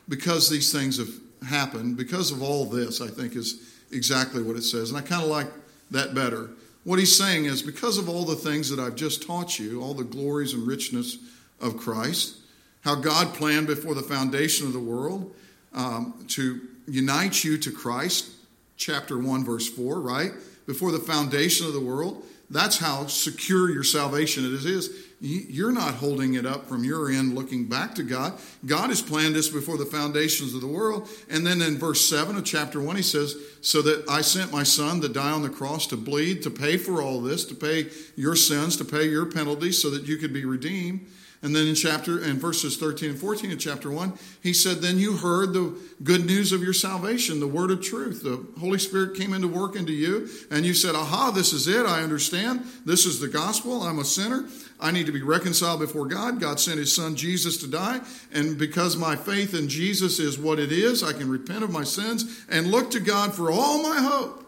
because 0.08 0.50
these 0.50 0.72
things 0.72 0.98
have 0.98 1.10
happened, 1.48 1.98
because 1.98 2.32
of 2.32 2.42
all 2.42 2.66
this, 2.66 3.02
I 3.02 3.08
think 3.08 3.36
is 3.36 3.74
exactly 3.92 4.44
what 4.44 4.56
it 4.56 4.64
says. 4.64 4.90
And 4.90 4.98
I 4.98 5.02
kind 5.02 5.24
of 5.24 5.30
like 5.30 5.48
that 5.92 6.14
better. 6.14 6.50
What 6.84 7.00
he's 7.00 7.16
saying 7.16 7.46
is, 7.46 7.62
because 7.62 7.98
of 7.98 8.10
all 8.10 8.26
the 8.26 8.36
things 8.36 8.70
that 8.70 8.80
I've 8.80 8.96
just 8.96 9.26
taught 9.26 9.60
you, 9.60 9.82
all 9.82 9.94
the 9.94 10.04
glories 10.04 10.54
and 10.54 10.66
richness 10.66 11.18
of 11.60 11.78
Christ, 11.78 12.38
how 12.84 12.96
God 12.96 13.34
planned 13.34 13.68
before 13.68 13.94
the 13.94 14.02
foundation 14.02 14.66
of 14.66 14.74
the 14.74 14.80
world 14.80 15.34
um, 15.74 16.26
to 16.30 16.62
unite 16.88 17.44
you 17.44 17.58
to 17.60 17.72
Christ, 17.72 18.32
chapter 18.78 19.18
1, 19.18 19.46
verse 19.46 19.70
4, 19.70 20.00
right? 20.02 20.32
Before 20.66 20.92
the 20.92 21.00
foundation 21.00 21.66
of 21.66 21.74
the 21.74 21.80
world. 21.80 22.24
That's 22.52 22.78
how 22.78 23.08
secure 23.08 23.70
your 23.72 23.84
salvation 23.84 24.44
it 24.44 24.66
is. 24.66 25.08
You're 25.22 25.72
not 25.72 25.94
holding 25.94 26.34
it 26.34 26.46
up 26.46 26.68
from 26.68 26.84
your 26.84 27.10
end 27.10 27.34
looking 27.34 27.66
back 27.66 27.96
to 27.96 28.04
God. 28.04 28.34
God 28.66 28.90
has 28.90 29.02
planned 29.02 29.36
this 29.36 29.48
before 29.48 29.78
the 29.78 29.86
foundations 29.86 30.54
of 30.54 30.60
the 30.62 30.68
world. 30.68 31.08
And 31.30 31.48
then 31.48 31.62
in 31.62 31.78
verse 31.78 32.02
7 32.02 32.36
of 32.36 32.44
chapter 32.44 32.82
1, 32.82 32.96
he 32.98 33.02
says, 33.04 33.38
So 33.62 33.82
that 33.84 34.10
I 34.10 34.22
sent 34.22 34.52
my 34.52 34.64
son 34.64 35.00
to 35.02 35.08
die 35.08 35.32
on 35.32 35.44
the 35.44 35.50
cross 35.50 35.88
to 35.88 35.98
bleed, 35.98 36.44
to 36.44 36.50
pay 36.50 36.76
for 36.76 37.02
all 37.02 37.22
this, 37.22 37.46
to 37.46 37.56
pay 37.56 37.90
your 38.16 38.36
sins, 38.36 38.76
to 38.78 38.86
pay 38.86 39.08
your 39.08 39.28
penalties, 39.28 39.82
so 39.82 39.90
that 39.92 40.04
you 40.04 40.18
could 40.18 40.34
be 40.34 40.44
redeemed. 40.44 41.08
And 41.44 41.56
then 41.56 41.66
in 41.66 41.74
chapter 41.74 42.24
in 42.24 42.38
verses 42.38 42.78
13 42.78 43.12
and 43.12 43.20
14 43.20 43.52
of 43.52 43.60
chapter 43.60 43.90
1, 43.90 44.14
he 44.44 44.54
said, 44.54 44.78
Then 44.78 45.00
you 45.00 45.18
heard 45.18 45.54
the 45.54 45.76
good 46.04 46.24
news 46.24 46.52
of 46.52 46.62
your 46.62 46.74
salvation, 46.74 47.40
the 47.40 47.48
word 47.48 47.72
of 47.72 47.82
truth. 47.82 48.22
The 48.22 48.46
Holy 48.60 48.78
Spirit 48.78 49.18
came 49.18 49.34
into 49.34 49.48
work 49.48 49.76
into 49.76 49.92
you, 49.92 50.30
and 50.52 50.66
you 50.66 50.76
said, 50.76 50.94
Aha, 50.94 51.32
this 51.32 51.52
is 51.52 51.68
it. 51.68 51.88
I 51.88 52.04
understand. 52.04 52.66
This 52.86 53.08
is 53.08 53.20
the 53.20 53.28
gospel. 53.28 53.82
I'm 53.82 53.98
a 53.98 54.06
sinner. 54.06 54.48
I 54.80 54.92
need 54.92 55.08
to 55.08 55.12
be 55.12 55.24
reconciled 55.24 55.80
before 55.80 56.06
God. 56.06 56.40
God 56.40 56.60
sent 56.60 56.78
his 56.78 56.94
son 56.94 57.16
Jesus 57.16 57.58
to 57.58 57.68
die. 57.68 58.02
And 58.32 58.58
because 58.58 58.96
my 58.96 59.16
faith 59.16 59.56
in 59.56 59.68
Jesus 59.68 60.20
is 60.20 60.38
what 60.38 60.60
it 60.60 60.72
is, 60.72 61.04
I 61.04 61.14
can 61.14 61.30
repent 61.30 61.64
of 61.64 61.72
my 61.72 61.84
sins 61.84 62.46
and 62.50 62.68
look 62.68 62.92
to 62.92 63.00
God 63.00 63.34
for 63.34 63.52
all 63.52 63.82
my 63.82 63.98
hope. 63.98 64.41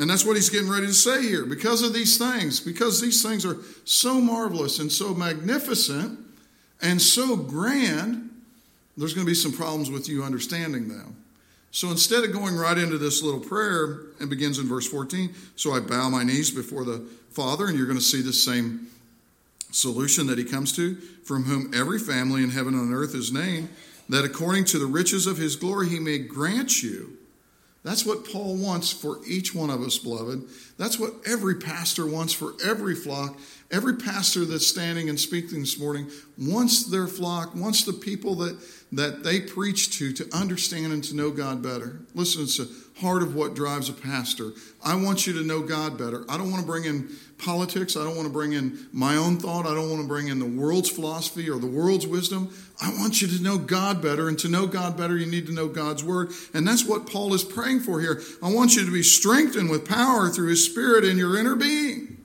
And 0.00 0.08
that's 0.08 0.24
what 0.24 0.34
he's 0.34 0.48
getting 0.48 0.70
ready 0.70 0.86
to 0.86 0.94
say 0.94 1.20
here. 1.22 1.44
Because 1.44 1.82
of 1.82 1.92
these 1.92 2.16
things, 2.16 2.58
because 2.58 3.02
these 3.02 3.22
things 3.22 3.44
are 3.44 3.58
so 3.84 4.18
marvelous 4.18 4.78
and 4.78 4.90
so 4.90 5.12
magnificent 5.12 6.18
and 6.80 7.00
so 7.00 7.36
grand, 7.36 8.30
there's 8.96 9.12
going 9.12 9.26
to 9.26 9.30
be 9.30 9.34
some 9.34 9.52
problems 9.52 9.90
with 9.90 10.08
you 10.08 10.22
understanding 10.22 10.88
them. 10.88 11.16
So 11.70 11.90
instead 11.90 12.24
of 12.24 12.32
going 12.32 12.56
right 12.56 12.78
into 12.78 12.96
this 12.96 13.22
little 13.22 13.40
prayer, 13.40 14.00
and 14.18 14.30
begins 14.30 14.58
in 14.58 14.66
verse 14.66 14.88
14, 14.88 15.34
so 15.54 15.72
I 15.72 15.80
bow 15.80 16.08
my 16.08 16.24
knees 16.24 16.50
before 16.50 16.84
the 16.84 17.06
Father, 17.30 17.66
and 17.66 17.76
you're 17.76 17.86
going 17.86 17.98
to 17.98 18.04
see 18.04 18.22
the 18.22 18.32
same 18.32 18.88
solution 19.70 20.26
that 20.28 20.38
he 20.38 20.44
comes 20.44 20.74
to, 20.76 20.94
from 21.24 21.44
whom 21.44 21.74
every 21.74 21.98
family 21.98 22.42
in 22.42 22.50
heaven 22.50 22.72
and 22.72 22.90
on 22.90 22.94
earth 22.94 23.14
is 23.14 23.30
named, 23.30 23.68
that 24.08 24.24
according 24.24 24.64
to 24.64 24.78
the 24.78 24.86
riches 24.86 25.26
of 25.26 25.36
his 25.36 25.56
glory 25.56 25.90
he 25.90 26.00
may 26.00 26.18
grant 26.18 26.82
you. 26.82 27.18
That's 27.82 28.04
what 28.04 28.30
Paul 28.30 28.56
wants 28.56 28.92
for 28.92 29.20
each 29.26 29.54
one 29.54 29.70
of 29.70 29.80
us, 29.80 29.96
beloved. 29.96 30.42
That's 30.76 30.98
what 30.98 31.14
every 31.26 31.54
pastor 31.54 32.06
wants 32.06 32.34
for 32.34 32.52
every 32.64 32.94
flock. 32.94 33.38
Every 33.70 33.96
pastor 33.96 34.44
that's 34.44 34.66
standing 34.66 35.08
and 35.08 35.18
speaking 35.18 35.60
this 35.60 35.78
morning 35.78 36.10
wants 36.36 36.84
their 36.84 37.06
flock, 37.06 37.54
wants 37.54 37.84
the 37.84 37.92
people 37.94 38.34
that, 38.36 38.58
that 38.92 39.22
they 39.22 39.40
preach 39.40 39.96
to 39.98 40.12
to 40.12 40.28
understand 40.36 40.92
and 40.92 41.02
to 41.04 41.16
know 41.16 41.30
God 41.30 41.62
better. 41.62 42.00
Listen, 42.14 42.42
it's 42.42 42.58
the 42.58 42.70
heart 43.00 43.22
of 43.22 43.34
what 43.34 43.54
drives 43.54 43.88
a 43.88 43.94
pastor. 43.94 44.50
I 44.84 44.96
want 44.96 45.26
you 45.26 45.32
to 45.34 45.42
know 45.42 45.62
God 45.62 45.96
better. 45.96 46.24
I 46.28 46.36
don't 46.36 46.50
want 46.50 46.62
to 46.62 46.66
bring 46.66 46.84
in 46.84 47.08
politics. 47.40 47.96
I 47.96 48.04
don't 48.04 48.16
want 48.16 48.26
to 48.26 48.32
bring 48.32 48.52
in 48.52 48.88
my 48.92 49.16
own 49.16 49.38
thought. 49.38 49.66
I 49.66 49.74
don't 49.74 49.90
want 49.90 50.02
to 50.02 50.08
bring 50.08 50.28
in 50.28 50.38
the 50.38 50.46
world's 50.46 50.90
philosophy 50.90 51.48
or 51.48 51.58
the 51.58 51.66
world's 51.66 52.06
wisdom. 52.06 52.54
I 52.80 52.90
want 52.90 53.20
you 53.20 53.28
to 53.28 53.42
know 53.42 53.58
God 53.58 54.02
better. 54.02 54.28
And 54.28 54.38
to 54.40 54.48
know 54.48 54.66
God 54.66 54.96
better, 54.96 55.16
you 55.16 55.26
need 55.26 55.46
to 55.46 55.52
know 55.52 55.68
God's 55.68 56.04
word. 56.04 56.30
And 56.54 56.66
that's 56.66 56.84
what 56.84 57.10
Paul 57.10 57.34
is 57.34 57.44
praying 57.44 57.80
for 57.80 58.00
here. 58.00 58.20
I 58.42 58.52
want 58.52 58.76
you 58.76 58.84
to 58.84 58.92
be 58.92 59.02
strengthened 59.02 59.70
with 59.70 59.88
power 59.88 60.28
through 60.28 60.48
his 60.48 60.64
spirit 60.64 61.04
in 61.04 61.16
your 61.16 61.38
inner 61.38 61.56
being 61.56 62.18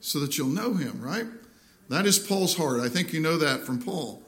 so 0.00 0.18
that 0.20 0.38
you'll 0.38 0.48
know 0.48 0.74
him, 0.74 1.00
right? 1.00 1.26
That 1.88 2.06
is 2.06 2.18
Paul's 2.18 2.56
heart. 2.56 2.80
I 2.80 2.88
think 2.88 3.12
you 3.12 3.20
know 3.20 3.36
that 3.36 3.60
from 3.60 3.82
Paul. 3.82 4.22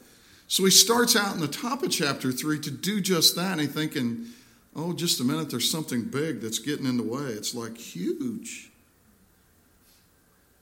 So 0.49 0.65
he 0.65 0.71
starts 0.71 1.17
out 1.17 1.35
in 1.35 1.41
the 1.41 1.49
top 1.49 1.83
of 1.83 1.91
chapter 1.91 2.33
3 2.33 2.61
to 2.61 2.71
do 2.71 3.01
just 3.01 3.37
that. 3.37 3.53
And 3.53 3.61
he's 3.63 3.73
thinking, 3.73 4.27
oh, 4.75 4.93
just 4.93 5.21
a 5.21 5.25
minute, 5.25 5.51
there's 5.51 5.71
something 5.71 6.03
big 6.05 6.41
that's 6.41 6.59
getting 6.59 6.87
in 6.87 6.97
the 6.97 7.03
way. 7.03 7.31
It's 7.31 7.55
like 7.55 7.79
huge. 7.79 8.72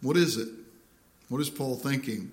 What 0.02 0.16
is 0.16 0.36
it? 0.36 0.48
What 1.28 1.40
is 1.40 1.50
Paul 1.50 1.76
thinking? 1.76 2.30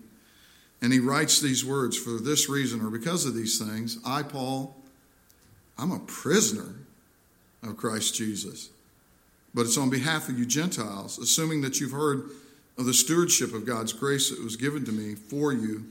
And 0.81 0.93
he 0.93 0.99
writes 0.99 1.39
these 1.39 1.65
words 1.65 1.97
for 1.97 2.11
this 2.11 2.49
reason 2.49 2.81
or 2.81 2.89
because 2.89 3.25
of 3.25 3.33
these 3.33 3.59
things. 3.59 3.99
I, 4.05 4.23
Paul, 4.23 4.75
I'm 5.77 5.91
a 5.91 5.99
prisoner 5.99 6.75
of 7.63 7.77
Christ 7.77 8.15
Jesus. 8.15 8.69
But 9.53 9.65
it's 9.65 9.77
on 9.77 9.89
behalf 9.89 10.29
of 10.29 10.37
you 10.37 10.45
Gentiles, 10.45 11.17
assuming 11.17 11.61
that 11.61 11.79
you've 11.79 11.91
heard 11.91 12.29
of 12.77 12.85
the 12.85 12.93
stewardship 12.93 13.53
of 13.53 13.65
God's 13.65 13.93
grace 13.93 14.29
that 14.29 14.43
was 14.43 14.55
given 14.55 14.85
to 14.85 14.91
me 14.91 15.15
for 15.15 15.51
you, 15.51 15.85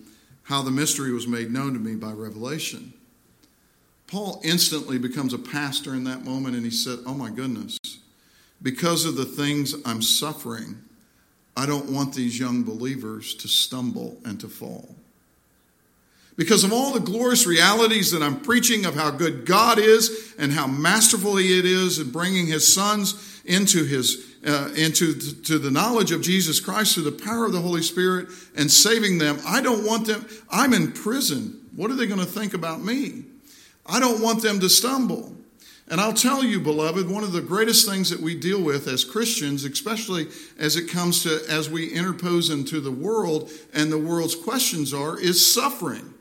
how 0.44 0.62
the 0.62 0.70
mystery 0.70 1.12
was 1.12 1.26
made 1.26 1.50
known 1.50 1.72
to 1.72 1.80
me 1.80 1.96
by 1.96 2.12
revelation. 2.12 2.92
Paul 4.06 4.40
instantly 4.44 4.98
becomes 4.98 5.32
a 5.32 5.38
pastor 5.38 5.94
in 5.94 6.04
that 6.04 6.24
moment 6.24 6.54
and 6.54 6.64
he 6.64 6.70
said, 6.70 7.00
Oh 7.06 7.14
my 7.14 7.30
goodness, 7.30 7.78
because 8.62 9.04
of 9.04 9.16
the 9.16 9.24
things 9.24 9.74
I'm 9.84 10.00
suffering, 10.00 10.80
I 11.56 11.66
don't 11.66 11.90
want 11.90 12.14
these 12.14 12.38
young 12.38 12.62
believers 12.64 13.34
to 13.36 13.48
stumble 13.48 14.18
and 14.24 14.38
to 14.40 14.48
fall. 14.48 14.94
Because 16.36 16.64
of 16.64 16.72
all 16.72 16.92
the 16.92 17.00
glorious 17.00 17.46
realities 17.46 18.10
that 18.12 18.22
I'm 18.22 18.40
preaching 18.40 18.84
of 18.84 18.94
how 18.94 19.10
good 19.10 19.46
God 19.46 19.78
is 19.78 20.34
and 20.38 20.52
how 20.52 20.66
masterful 20.66 21.36
He 21.36 21.58
it 21.58 21.64
is 21.64 21.98
in 21.98 22.10
bringing 22.10 22.46
His 22.46 22.72
sons 22.72 23.40
into 23.46 23.84
His 23.84 24.34
uh, 24.46 24.70
into 24.76 25.14
to 25.14 25.58
the 25.58 25.70
knowledge 25.70 26.12
of 26.12 26.20
Jesus 26.20 26.60
Christ 26.60 26.94
through 26.94 27.10
the 27.10 27.24
power 27.24 27.46
of 27.46 27.52
the 27.52 27.60
Holy 27.60 27.82
Spirit 27.82 28.28
and 28.54 28.70
saving 28.70 29.18
them. 29.18 29.38
I 29.46 29.60
don't 29.60 29.84
want 29.84 30.06
them. 30.06 30.26
I'm 30.50 30.72
in 30.74 30.92
prison. 30.92 31.66
What 31.74 31.90
are 31.90 31.94
they 31.94 32.06
going 32.06 32.20
to 32.20 32.26
think 32.26 32.54
about 32.54 32.82
me? 32.82 33.24
I 33.86 33.98
don't 33.98 34.22
want 34.22 34.42
them 34.42 34.60
to 34.60 34.68
stumble. 34.68 35.35
And 35.88 36.00
I'll 36.00 36.12
tell 36.12 36.42
you, 36.42 36.58
beloved, 36.58 37.08
one 37.08 37.22
of 37.22 37.32
the 37.32 37.40
greatest 37.40 37.88
things 37.88 38.10
that 38.10 38.20
we 38.20 38.34
deal 38.34 38.60
with 38.60 38.88
as 38.88 39.04
Christians, 39.04 39.62
especially 39.64 40.26
as 40.58 40.76
it 40.76 40.90
comes 40.90 41.22
to 41.22 41.42
as 41.48 41.70
we 41.70 41.92
interpose 41.92 42.50
into 42.50 42.80
the 42.80 42.90
world 42.90 43.50
and 43.72 43.92
the 43.92 43.98
world's 43.98 44.34
questions 44.34 44.92
are, 44.92 45.18
is 45.18 45.54
suffering. 45.54 46.12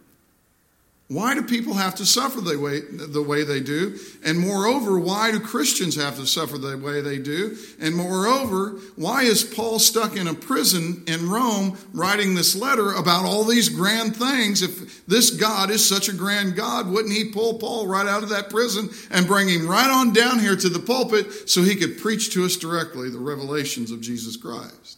Why 1.08 1.36
do 1.36 1.44
people 1.44 1.76
have 1.76 1.94
to 1.96 2.06
suffer 2.06 2.42
the 2.42 2.58
way, 2.58 2.82
the 2.82 3.22
way 3.22 3.44
they 3.44 3.60
do? 3.60 3.96
And 4.24 4.40
moreover, 4.40 4.98
why 4.98 5.32
do 5.32 5.40
Christians 5.40 5.96
have 5.96 6.16
to 6.16 6.26
suffer 6.26 6.58
the 6.58 6.80
way 6.80 7.00
they 7.02 7.20
do? 7.20 7.56
And 7.80 7.96
moreover, 7.96 8.80
why 8.96 9.22
is 9.22 9.44
Paul 9.44 9.78
stuck 9.78 10.16
in 10.18 10.28
a 10.28 10.34
prison 10.34 11.04
in 11.06 11.30
Rome 11.30 11.78
writing 11.94 12.34
this 12.34 12.56
letter 12.56 12.92
about 12.92 13.24
all 13.24 13.44
these 13.44 13.70
grand 13.70 14.16
things? 14.16 14.64
If 14.64 15.06
this 15.06 15.30
God 15.30 15.70
is 15.70 15.88
such 15.88 16.10
a 16.10 16.14
grand 16.14 16.56
God, 16.56 16.90
wouldn't 16.90 17.14
he 17.14 17.26
pull 17.26 17.60
Paul 17.60 17.86
right 17.86 18.08
out 18.08 18.24
of 18.24 18.30
that 18.30 18.50
prison 18.50 18.90
and 19.12 19.28
bring 19.28 19.48
him 19.48 19.68
right 19.68 19.90
on 19.90 20.12
down 20.12 20.40
here 20.40 20.56
to 20.56 20.70
the 20.70 20.80
pulpit 20.80 21.48
so 21.48 21.62
he 21.62 21.76
could 21.76 22.00
preach 22.00 22.34
to 22.34 22.46
us 22.46 22.58
directly 22.58 23.12
the 23.12 23.20
revelations 23.20 23.92
of 23.92 24.02
Jesus 24.02 24.38
Christ? 24.38 24.98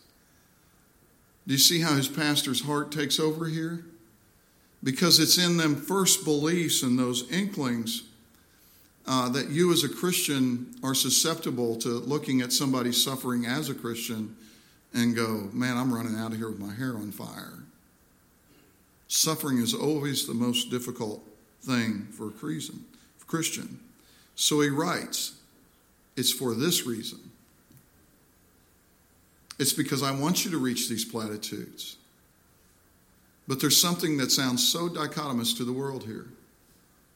Do 1.46 1.54
you 1.54 1.60
see 1.60 1.82
how 1.82 1.96
his 1.96 2.08
pastor's 2.08 2.62
heart 2.62 2.94
takes 2.94 3.20
over 3.20 3.48
here? 3.48 3.84
Because 4.84 5.20
it's 5.20 5.38
in 5.38 5.58
them 5.58 5.76
first 5.76 6.24
beliefs 6.24 6.84
and 6.84 6.98
those 6.98 7.30
inklings 7.32 8.04
uh, 9.08 9.30
that 9.30 9.50
you 9.50 9.72
as 9.72 9.84
a 9.84 9.90
Christian 9.90 10.76
are 10.84 10.94
susceptible 10.94 11.78
to 11.78 11.90
looking 11.90 12.42
at 12.42 12.52
somebody 12.52 12.92
suffering 12.92 13.46
as 13.46 13.70
a 13.70 13.74
Christian 13.74 14.36
and 14.94 15.16
go, 15.16 15.50
man, 15.54 15.78
I'm 15.78 15.94
running 15.94 16.18
out 16.18 16.32
of 16.32 16.38
here 16.38 16.50
with 16.50 16.60
my 16.60 16.74
hair 16.74 16.96
on 16.96 17.12
fire. 17.12 17.54
Suffering 19.08 19.60
is 19.60 19.74
always 19.74 20.28
the 20.28 20.34
most 20.34 20.70
difficult 20.70 21.24
thing 21.62 22.08
for 22.12 22.28
a 22.28 22.32
Christian. 23.26 23.80
So 24.36 24.62
he 24.62 24.70
writes, 24.70 25.36
it's 26.16 26.32
for 26.32 26.54
this 26.54 26.86
reason. 26.86 27.20
It's 29.60 29.74
because 29.74 30.04
I 30.04 30.12
want 30.12 30.46
you 30.46 30.52
to 30.52 30.58
reach 30.58 30.90
these 30.90 31.06
platitudes. 31.06 31.97
But 33.48 33.62
there's 33.62 33.80
something 33.80 34.18
that 34.18 34.32
sounds 34.32 34.68
so 34.68 34.90
dichotomous 34.90 35.56
to 35.58 35.64
the 35.64 35.74
world 35.74 36.04
here. 36.04 36.28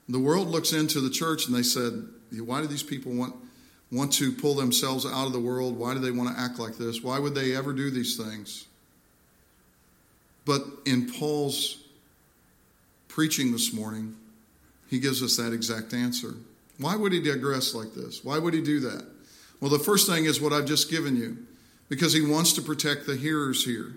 The 0.08 0.20
world 0.20 0.48
looks 0.48 0.74
into 0.74 1.02
the 1.02 1.10
church 1.10 1.46
and 1.48 1.56
they 1.56 1.64
said, 1.64 2.06
why 2.40 2.62
do 2.62 2.68
these 2.68 2.84
people 2.84 3.12
want, 3.12 3.36
want 3.92 4.14
to 4.14 4.32
pull 4.32 4.56
themselves 4.56 5.06
out 5.06 5.28
of 5.28 5.34
the 5.34 5.40
world? 5.40 5.78
Why 5.78 5.94
do 5.94 6.00
they 6.00 6.12
want 6.12 6.36
to 6.36 6.42
act 6.42 6.60
like 6.60 6.78
this? 6.78 7.02
Why 7.02 7.20
would 7.20 7.36
they 7.36 7.56
ever 7.56 7.74
do 7.74 7.90
these 7.90 8.16
things? 8.16 8.66
But 10.46 10.64
in 10.86 11.12
Paul's 11.12 11.84
preaching 13.08 13.52
this 13.52 13.74
morning, 13.74 14.16
he 14.90 15.00
gives 15.00 15.22
us 15.22 15.38
that 15.38 15.54
exact 15.54 15.94
answer. 15.94 16.36
Why 16.78 16.96
would 16.96 17.12
he 17.12 17.22
digress 17.22 17.76
like 17.76 17.94
this? 17.94 18.24
Why 18.24 18.40
would 18.40 18.54
he 18.54 18.62
do 18.62 18.80
that? 18.80 19.06
Well, 19.60 19.70
the 19.70 19.80
first 19.80 20.08
thing 20.08 20.26
is 20.26 20.42
what 20.42 20.54
I've 20.54 20.66
just 20.66 20.90
given 20.90 21.16
you, 21.16 21.38
because 21.90 22.14
he 22.14 22.22
wants 22.22 22.54
to 22.54 22.62
protect 22.62 23.06
the 23.06 23.16
hearers 23.16 23.64
here. 23.64 23.94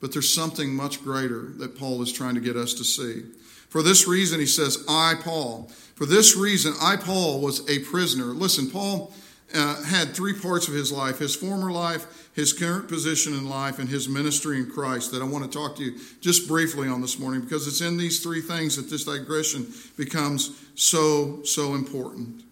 But 0.00 0.12
there's 0.12 0.32
something 0.32 0.74
much 0.74 1.02
greater 1.02 1.42
that 1.58 1.78
Paul 1.78 2.02
is 2.02 2.12
trying 2.12 2.34
to 2.34 2.40
get 2.40 2.56
us 2.56 2.74
to 2.74 2.84
see. 2.84 3.22
For 3.68 3.82
this 3.82 4.06
reason, 4.06 4.40
he 4.40 4.46
says, 4.46 4.84
I, 4.88 5.14
Paul. 5.20 5.70
For 5.94 6.06
this 6.06 6.36
reason, 6.36 6.74
I, 6.80 6.96
Paul, 6.96 7.40
was 7.40 7.68
a 7.68 7.80
prisoner. 7.80 8.26
Listen, 8.26 8.70
Paul 8.70 9.12
uh, 9.54 9.82
had 9.84 10.14
three 10.14 10.34
parts 10.34 10.68
of 10.68 10.74
his 10.74 10.92
life 10.92 11.18
his 11.18 11.34
former 11.34 11.72
life, 11.72 12.30
his 12.34 12.52
current 12.52 12.88
position 12.88 13.32
in 13.32 13.48
life, 13.48 13.78
and 13.78 13.88
his 13.88 14.08
ministry 14.08 14.58
in 14.58 14.70
Christ 14.70 15.10
that 15.12 15.22
I 15.22 15.24
want 15.24 15.44
to 15.44 15.50
talk 15.50 15.76
to 15.76 15.84
you 15.84 15.98
just 16.20 16.46
briefly 16.46 16.88
on 16.88 17.00
this 17.00 17.18
morning 17.18 17.40
because 17.40 17.66
it's 17.66 17.80
in 17.80 17.96
these 17.96 18.22
three 18.22 18.40
things 18.40 18.76
that 18.76 18.90
this 18.90 19.04
digression 19.04 19.66
becomes 19.96 20.64
so, 20.74 21.42
so 21.44 21.74
important. 21.74 22.44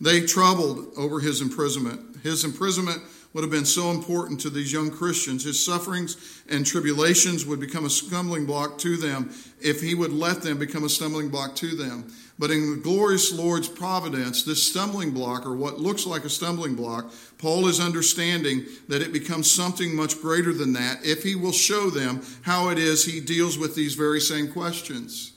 They 0.00 0.22
troubled 0.22 0.92
over 0.96 1.20
his 1.20 1.40
imprisonment. 1.40 2.22
His 2.22 2.44
imprisonment 2.44 3.02
would 3.32 3.44
have 3.44 3.50
been 3.50 3.66
so 3.66 3.90
important 3.90 4.40
to 4.40 4.50
these 4.50 4.72
young 4.72 4.90
Christians. 4.90 5.44
His 5.44 5.62
sufferings 5.62 6.42
and 6.48 6.64
tribulations 6.64 7.44
would 7.44 7.60
become 7.60 7.84
a 7.84 7.90
stumbling 7.90 8.46
block 8.46 8.78
to 8.78 8.96
them 8.96 9.30
if 9.60 9.80
he 9.80 9.94
would 9.94 10.12
let 10.12 10.42
them 10.42 10.58
become 10.58 10.84
a 10.84 10.88
stumbling 10.88 11.28
block 11.28 11.54
to 11.56 11.76
them. 11.76 12.10
But 12.38 12.50
in 12.50 12.70
the 12.70 12.80
glorious 12.80 13.32
Lord's 13.32 13.68
providence, 13.68 14.44
this 14.44 14.62
stumbling 14.62 15.10
block, 15.10 15.44
or 15.44 15.56
what 15.56 15.80
looks 15.80 16.06
like 16.06 16.24
a 16.24 16.30
stumbling 16.30 16.76
block, 16.76 17.12
Paul 17.36 17.66
is 17.66 17.80
understanding 17.80 18.64
that 18.88 19.02
it 19.02 19.12
becomes 19.12 19.50
something 19.50 19.94
much 19.94 20.20
greater 20.22 20.52
than 20.52 20.72
that 20.74 21.04
if 21.04 21.24
he 21.24 21.34
will 21.34 21.52
show 21.52 21.90
them 21.90 22.22
how 22.42 22.68
it 22.68 22.78
is 22.78 23.04
he 23.04 23.20
deals 23.20 23.58
with 23.58 23.74
these 23.74 23.94
very 23.94 24.20
same 24.20 24.50
questions. 24.52 25.32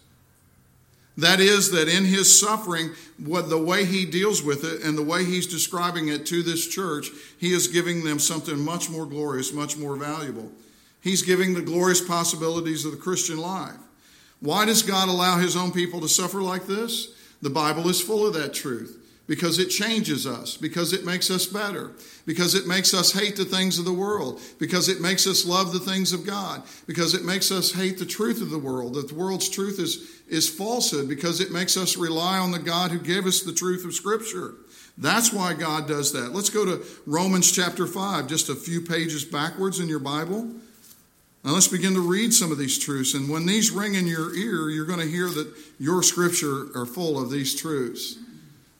That 1.17 1.39
is, 1.39 1.71
that 1.71 1.89
in 1.89 2.05
his 2.05 2.39
suffering, 2.39 2.91
what 3.17 3.49
the 3.49 3.57
way 3.57 3.85
he 3.85 4.05
deals 4.05 4.41
with 4.41 4.63
it 4.63 4.83
and 4.83 4.97
the 4.97 5.03
way 5.03 5.25
he's 5.25 5.45
describing 5.45 6.07
it 6.07 6.25
to 6.27 6.41
this 6.41 6.67
church, 6.67 7.09
he 7.37 7.53
is 7.53 7.67
giving 7.67 8.03
them 8.03 8.17
something 8.17 8.57
much 8.59 8.89
more 8.89 9.05
glorious, 9.05 9.53
much 9.53 9.77
more 9.77 9.95
valuable. 9.97 10.51
He's 11.01 11.21
giving 11.21 11.53
the 11.53 11.61
glorious 11.61 12.01
possibilities 12.01 12.85
of 12.85 12.91
the 12.91 12.97
Christian 12.97 13.37
life. 13.37 13.77
Why 14.39 14.65
does 14.65 14.83
God 14.83 15.09
allow 15.09 15.37
his 15.37 15.55
own 15.55 15.71
people 15.71 15.99
to 16.01 16.07
suffer 16.07 16.41
like 16.41 16.65
this? 16.65 17.13
The 17.41 17.49
Bible 17.49 17.89
is 17.89 18.01
full 18.01 18.25
of 18.25 18.33
that 18.35 18.53
truth 18.53 19.00
because 19.31 19.59
it 19.59 19.69
changes 19.69 20.27
us, 20.27 20.57
because 20.57 20.91
it 20.91 21.05
makes 21.05 21.31
us 21.31 21.45
better, 21.45 21.91
because 22.25 22.53
it 22.53 22.67
makes 22.67 22.93
us 22.93 23.13
hate 23.13 23.37
the 23.37 23.45
things 23.45 23.79
of 23.79 23.85
the 23.85 23.93
world, 23.93 24.41
because 24.59 24.89
it 24.89 24.99
makes 24.99 25.25
us 25.25 25.45
love 25.45 25.71
the 25.71 25.79
things 25.79 26.11
of 26.11 26.25
God, 26.25 26.61
because 26.85 27.13
it 27.13 27.23
makes 27.23 27.49
us 27.49 27.71
hate 27.71 27.97
the 27.97 28.05
truth 28.05 28.41
of 28.41 28.49
the 28.49 28.59
world, 28.59 28.93
that 28.95 29.07
the 29.07 29.15
world's 29.15 29.47
truth 29.47 29.79
is, 29.79 30.21
is 30.27 30.49
falsehood, 30.49 31.07
because 31.07 31.39
it 31.39 31.49
makes 31.49 31.77
us 31.77 31.95
rely 31.95 32.39
on 32.39 32.51
the 32.51 32.59
God 32.59 32.91
who 32.91 32.99
gave 32.99 33.25
us 33.25 33.39
the 33.41 33.53
truth 33.53 33.85
of 33.85 33.93
Scripture. 33.93 34.55
That's 34.97 35.31
why 35.31 35.53
God 35.53 35.87
does 35.87 36.11
that. 36.11 36.33
Let's 36.33 36.49
go 36.49 36.65
to 36.65 36.85
Romans 37.05 37.49
chapter 37.53 37.87
5, 37.87 38.27
just 38.27 38.49
a 38.49 38.55
few 38.55 38.81
pages 38.81 39.23
backwards 39.23 39.79
in 39.79 39.87
your 39.87 39.99
Bible. 39.99 40.41
Now 41.45 41.51
let's 41.53 41.69
begin 41.69 41.93
to 41.93 42.01
read 42.01 42.33
some 42.33 42.51
of 42.51 42.57
these 42.57 42.77
truths. 42.77 43.13
And 43.13 43.29
when 43.29 43.45
these 43.45 43.71
ring 43.71 43.95
in 43.95 44.07
your 44.07 44.35
ear, 44.35 44.69
you're 44.69 44.85
going 44.85 44.99
to 44.99 45.09
hear 45.09 45.29
that 45.29 45.53
your 45.79 46.03
scripture 46.03 46.67
are 46.75 46.85
full 46.85 47.17
of 47.17 47.31
these 47.31 47.55
truths. 47.55 48.17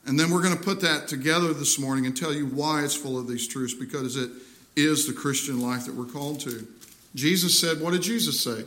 And 0.06 0.20
then 0.20 0.32
we're 0.32 0.42
going 0.42 0.58
to 0.58 0.64
put 0.64 0.82
that 0.82 1.08
together 1.08 1.54
this 1.54 1.78
morning 1.78 2.06
and 2.06 2.18
tell 2.18 2.34
you 2.34 2.48
why 2.48 2.84
it's 2.84 2.96
full 2.96 3.20
of 3.20 3.28
these 3.28 3.48
truths 3.48 3.74
because 3.74 4.16
it 4.16 4.32
is 4.76 5.06
the 5.06 5.14
Christian 5.14 5.62
life 5.62 5.86
that 5.86 5.96
we're 5.96 6.06
called 6.06 6.40
to. 6.42 6.68
Jesus 7.14 7.60
said, 7.60 7.82
What 7.82 7.92
did 7.92 8.02
Jesus 8.02 8.40
say? 8.40 8.64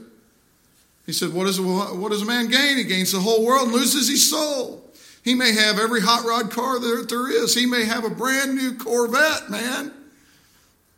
He 1.07 1.13
said, 1.13 1.33
What, 1.33 1.47
is, 1.47 1.61
what 1.61 2.11
does 2.11 2.23
a 2.23 2.27
man 2.27 2.49
gain? 2.49 2.77
He 2.77 2.85
gains 2.85 3.13
the 3.13 3.21
whole 3.21 3.45
world 3.45 3.69
and 3.69 3.73
loses 3.73 4.09
his 4.09 4.31
soul. 4.31 4.85
He 5.25 5.35
may 5.35 5.53
have 5.53 5.79
every 5.79 6.03
hot 6.03 6.25
rod 6.25 6.51
car 6.51 6.79
that 6.79 7.07
there 7.09 7.31
is. 7.31 7.55
He 7.55 7.67
may 7.67 7.85
have 7.85 8.05
a 8.05 8.11
brand 8.11 8.55
new 8.55 8.75
Corvette, 8.77 9.49
man. 9.49 9.93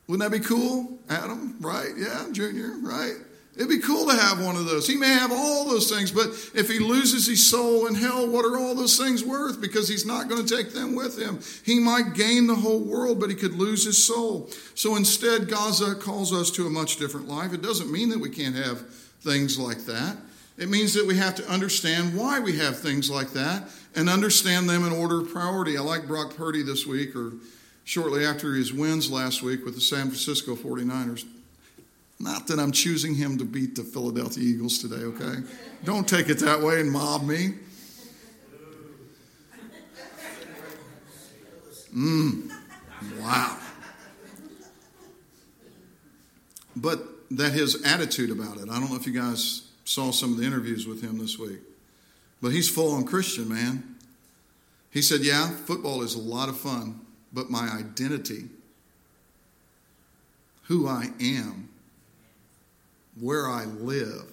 Wouldn't 0.09 0.31
that 0.31 0.37
be 0.37 0.45
cool? 0.45 0.99
Adam, 1.09 1.57
right? 1.61 1.91
Yeah, 1.97 2.27
Junior, 2.33 2.75
right? 2.83 3.15
It'd 3.57 3.71
be 3.71 3.79
cool 3.79 4.07
to 4.07 4.15
have 4.15 4.45
one 4.45 4.57
of 4.57 4.67
those. 4.67 4.87
He 4.87 4.97
may 4.97 5.09
have 5.09 5.33
all 5.33 5.65
those 5.65 5.91
things, 5.91 6.11
but 6.11 6.27
if 6.55 6.69
he 6.69 6.79
loses 6.79 7.27
his 7.27 7.47
soul 7.47 7.87
in 7.87 7.95
hell, 7.95 8.29
what 8.29 8.45
are 8.45 8.59
all 8.59 8.75
those 8.75 8.99
things 8.99 9.25
worth? 9.25 9.63
Because 9.63 9.89
he's 9.89 10.05
not 10.05 10.29
going 10.29 10.45
to 10.45 10.57
take 10.57 10.75
them 10.75 10.95
with 10.95 11.19
him. 11.19 11.41
He 11.65 11.81
might 11.81 12.13
gain 12.13 12.47
the 12.47 12.55
whole 12.55 12.81
world, 12.81 13.19
but 13.19 13.31
he 13.31 13.35
could 13.35 13.55
lose 13.55 13.87
his 13.87 14.03
soul. 14.03 14.51
So 14.75 14.95
instead, 14.97 15.49
Gaza 15.49 15.95
calls 15.95 16.35
us 16.35 16.51
to 16.53 16.67
a 16.67 16.71
much 16.71 16.99
different 16.99 17.29
life. 17.29 17.55
It 17.55 17.63
doesn't 17.63 17.91
mean 17.91 18.11
that 18.11 18.21
we 18.21 18.29
can't 18.29 18.57
have 18.57 18.87
things 19.21 19.59
like 19.59 19.87
that. 19.87 20.19
It 20.59 20.69
means 20.69 20.93
that 20.93 21.07
we 21.07 21.17
have 21.17 21.35
to 21.37 21.49
understand 21.51 22.15
why 22.15 22.41
we 22.41 22.59
have 22.59 22.79
things 22.79 23.11
like 23.11 23.31
that 23.31 23.71
and 23.95 24.11
understand 24.11 24.69
them 24.69 24.87
in 24.87 24.93
order 24.93 25.21
of 25.23 25.31
priority. 25.31 25.79
I 25.79 25.81
like 25.81 26.07
Brock 26.07 26.37
Purdy 26.37 26.63
this 26.63 26.87
week, 26.87 27.17
or 27.17 27.33
shortly 27.85 28.27
after 28.27 28.53
his 28.53 28.73
wins 28.73 29.11
last 29.11 29.43
week 29.43 29.65
with 29.65 29.75
the 29.75 29.81
San 29.81 30.09
Francisco 30.09 30.57
49ers. 30.57 31.25
Not 32.19 32.47
that 32.47 32.59
I'm 32.59 32.73
choosing 32.73 33.15
him 33.15 33.37
to 33.39 33.45
beat 33.45 33.75
the 33.75 33.85
Philadelphia 33.85 34.43
Eagles 34.43 34.79
today, 34.79 34.97
okay? 34.97 35.43
Don't 35.85 36.09
take 36.09 36.29
it 36.29 36.39
that 36.41 36.63
way 36.63 36.81
and 36.81 36.91
mob 36.91 37.25
me. 37.25 37.55
Mmm. 41.95 42.51
Wow. 43.21 43.59
But 46.75 47.01
that 47.31 47.53
his 47.53 47.83
attitude 47.83 48.31
about 48.31 48.59
it, 48.59 48.69
I 48.71 48.79
don't 48.79 48.91
know 48.91 48.97
if 48.97 49.07
you 49.07 49.13
guys 49.13 49.69
saw 49.85 50.11
some 50.11 50.33
of 50.33 50.39
the 50.39 50.45
interviews 50.45 50.87
with 50.87 51.03
him 51.03 51.19
this 51.19 51.39
week, 51.39 51.61
but 52.43 52.53
he's 52.53 52.69
full 52.69 52.93
on 52.95 53.05
Christian, 53.05 53.49
man. 53.49 53.97
He 54.91 55.03
said, 55.03 55.21
Yeah, 55.21 55.51
football 55.51 56.03
is 56.03 56.15
a 56.15 56.21
lot 56.21 56.49
of 56.49 56.59
fun, 56.59 57.01
but 57.33 57.51
my 57.51 57.69
identity, 57.69 58.49
who 60.65 60.87
I 60.87 61.11
am, 61.21 61.69
where 63.21 63.49
I 63.49 63.65
live, 63.65 64.25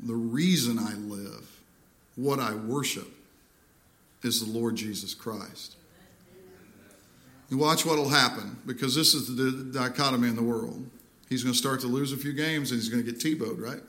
the 0.00 0.14
reason 0.14 0.78
I 0.78 0.94
live, 0.94 1.48
what 2.16 2.38
I 2.38 2.54
worship 2.54 3.08
is 4.22 4.44
the 4.44 4.58
Lord 4.58 4.76
Jesus 4.76 5.14
Christ. 5.14 5.76
You 7.50 7.58
watch 7.58 7.84
what 7.84 7.96
will 7.96 8.08
happen 8.08 8.56
because 8.66 8.94
this 8.94 9.14
is 9.14 9.36
the 9.36 9.78
dichotomy 9.78 10.28
in 10.28 10.36
the 10.36 10.42
world. 10.42 10.88
He's 11.28 11.42
going 11.42 11.52
to 11.52 11.58
start 11.58 11.80
to 11.80 11.86
lose 11.86 12.12
a 12.12 12.16
few 12.16 12.32
games 12.32 12.70
and 12.70 12.80
he's 12.80 12.88
going 12.88 13.04
to 13.04 13.10
get 13.10 13.20
Tebowed, 13.20 13.60
right? 13.60 13.82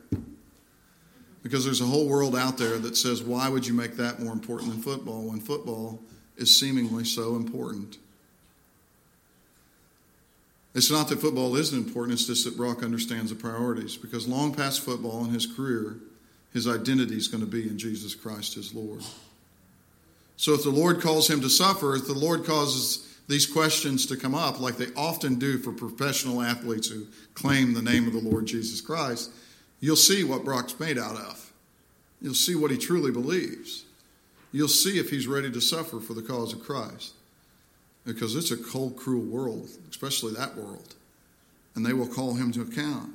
Because 1.42 1.64
there's 1.64 1.82
a 1.82 1.86
whole 1.86 2.08
world 2.08 2.36
out 2.36 2.58
there 2.58 2.78
that 2.80 2.98
says, 2.98 3.22
why 3.22 3.50
would 3.50 3.66
you 3.68 3.74
make 3.74 3.98
that 3.98 4.20
more 4.20 4.34
important 4.34 4.72
than 4.72 4.82
football 4.82 5.30
when 5.30 5.40
football 5.40 6.02
is 6.38 6.56
seemingly 6.56 7.06
so 7.06 7.36
important? 7.36 7.98
It's 10.76 10.92
not 10.92 11.08
that 11.08 11.22
football 11.22 11.56
isn't 11.56 11.78
important, 11.78 12.20
it's 12.20 12.28
just 12.28 12.44
that 12.44 12.58
Brock 12.58 12.84
understands 12.84 13.30
the 13.30 13.36
priorities. 13.36 13.96
Because 13.96 14.28
long 14.28 14.54
past 14.54 14.82
football 14.82 15.24
in 15.24 15.32
his 15.32 15.48
career, 15.48 15.96
his 16.52 16.68
identity 16.68 17.16
is 17.16 17.30
going 17.30 17.44
to 17.44 17.50
be 17.50 17.64
in 17.64 17.80
Jesus 17.80 18.14
Christ, 18.14 18.56
his 18.56 18.76
Lord. 18.76 19.02
So 20.36 20.54
if 20.54 20.64
the 20.64 20.70
Lord 20.70 21.02
calls 21.02 21.30
him 21.30 21.40
to 21.42 21.50
suffer, 21.50 21.96
if 21.96 22.08
the 22.08 22.14
Lord 22.14 22.44
causes 22.44 23.18
these 23.30 23.46
questions 23.46 24.06
to 24.08 24.18
come 24.18 24.36
up, 24.36 24.60
like 24.60 24.76
they 24.76 24.94
often 24.98 25.36
do 25.36 25.58
for 25.58 25.72
professional 25.72 26.42
athletes 26.42 26.90
who 26.90 27.08
claim 27.36 27.74
the 27.74 27.82
name 27.82 28.06
of 28.06 28.12
the 28.12 28.20
Lord 28.20 28.46
Jesus 28.46 28.82
Christ, 28.82 29.32
you'll 29.80 29.96
see 29.96 30.26
what 30.26 30.44
Brock's 30.44 30.78
made 30.78 30.98
out 30.98 31.16
of. 31.16 31.54
You'll 32.22 32.34
see 32.34 32.56
what 32.56 32.70
he 32.72 32.78
truly 32.78 33.12
believes. 33.12 33.86
You'll 34.52 34.68
see 34.68 35.00
if 35.00 35.10
he's 35.10 35.26
ready 35.26 35.50
to 35.52 35.62
suffer 35.62 36.02
for 36.02 36.14
the 36.14 36.22
cause 36.22 36.52
of 36.52 36.62
Christ 36.62 37.14
because 38.06 38.36
it's 38.36 38.52
a 38.52 38.58
cold, 38.58 38.96
cruel 38.96 39.24
world, 39.24 39.70
especially 39.90 40.34
that 40.34 40.56
world. 40.56 40.96
And 41.76 41.86
they 41.86 41.94
will 41.94 42.08
call 42.08 42.36
him 42.36 42.52
to 42.54 42.62
account. 42.62 43.12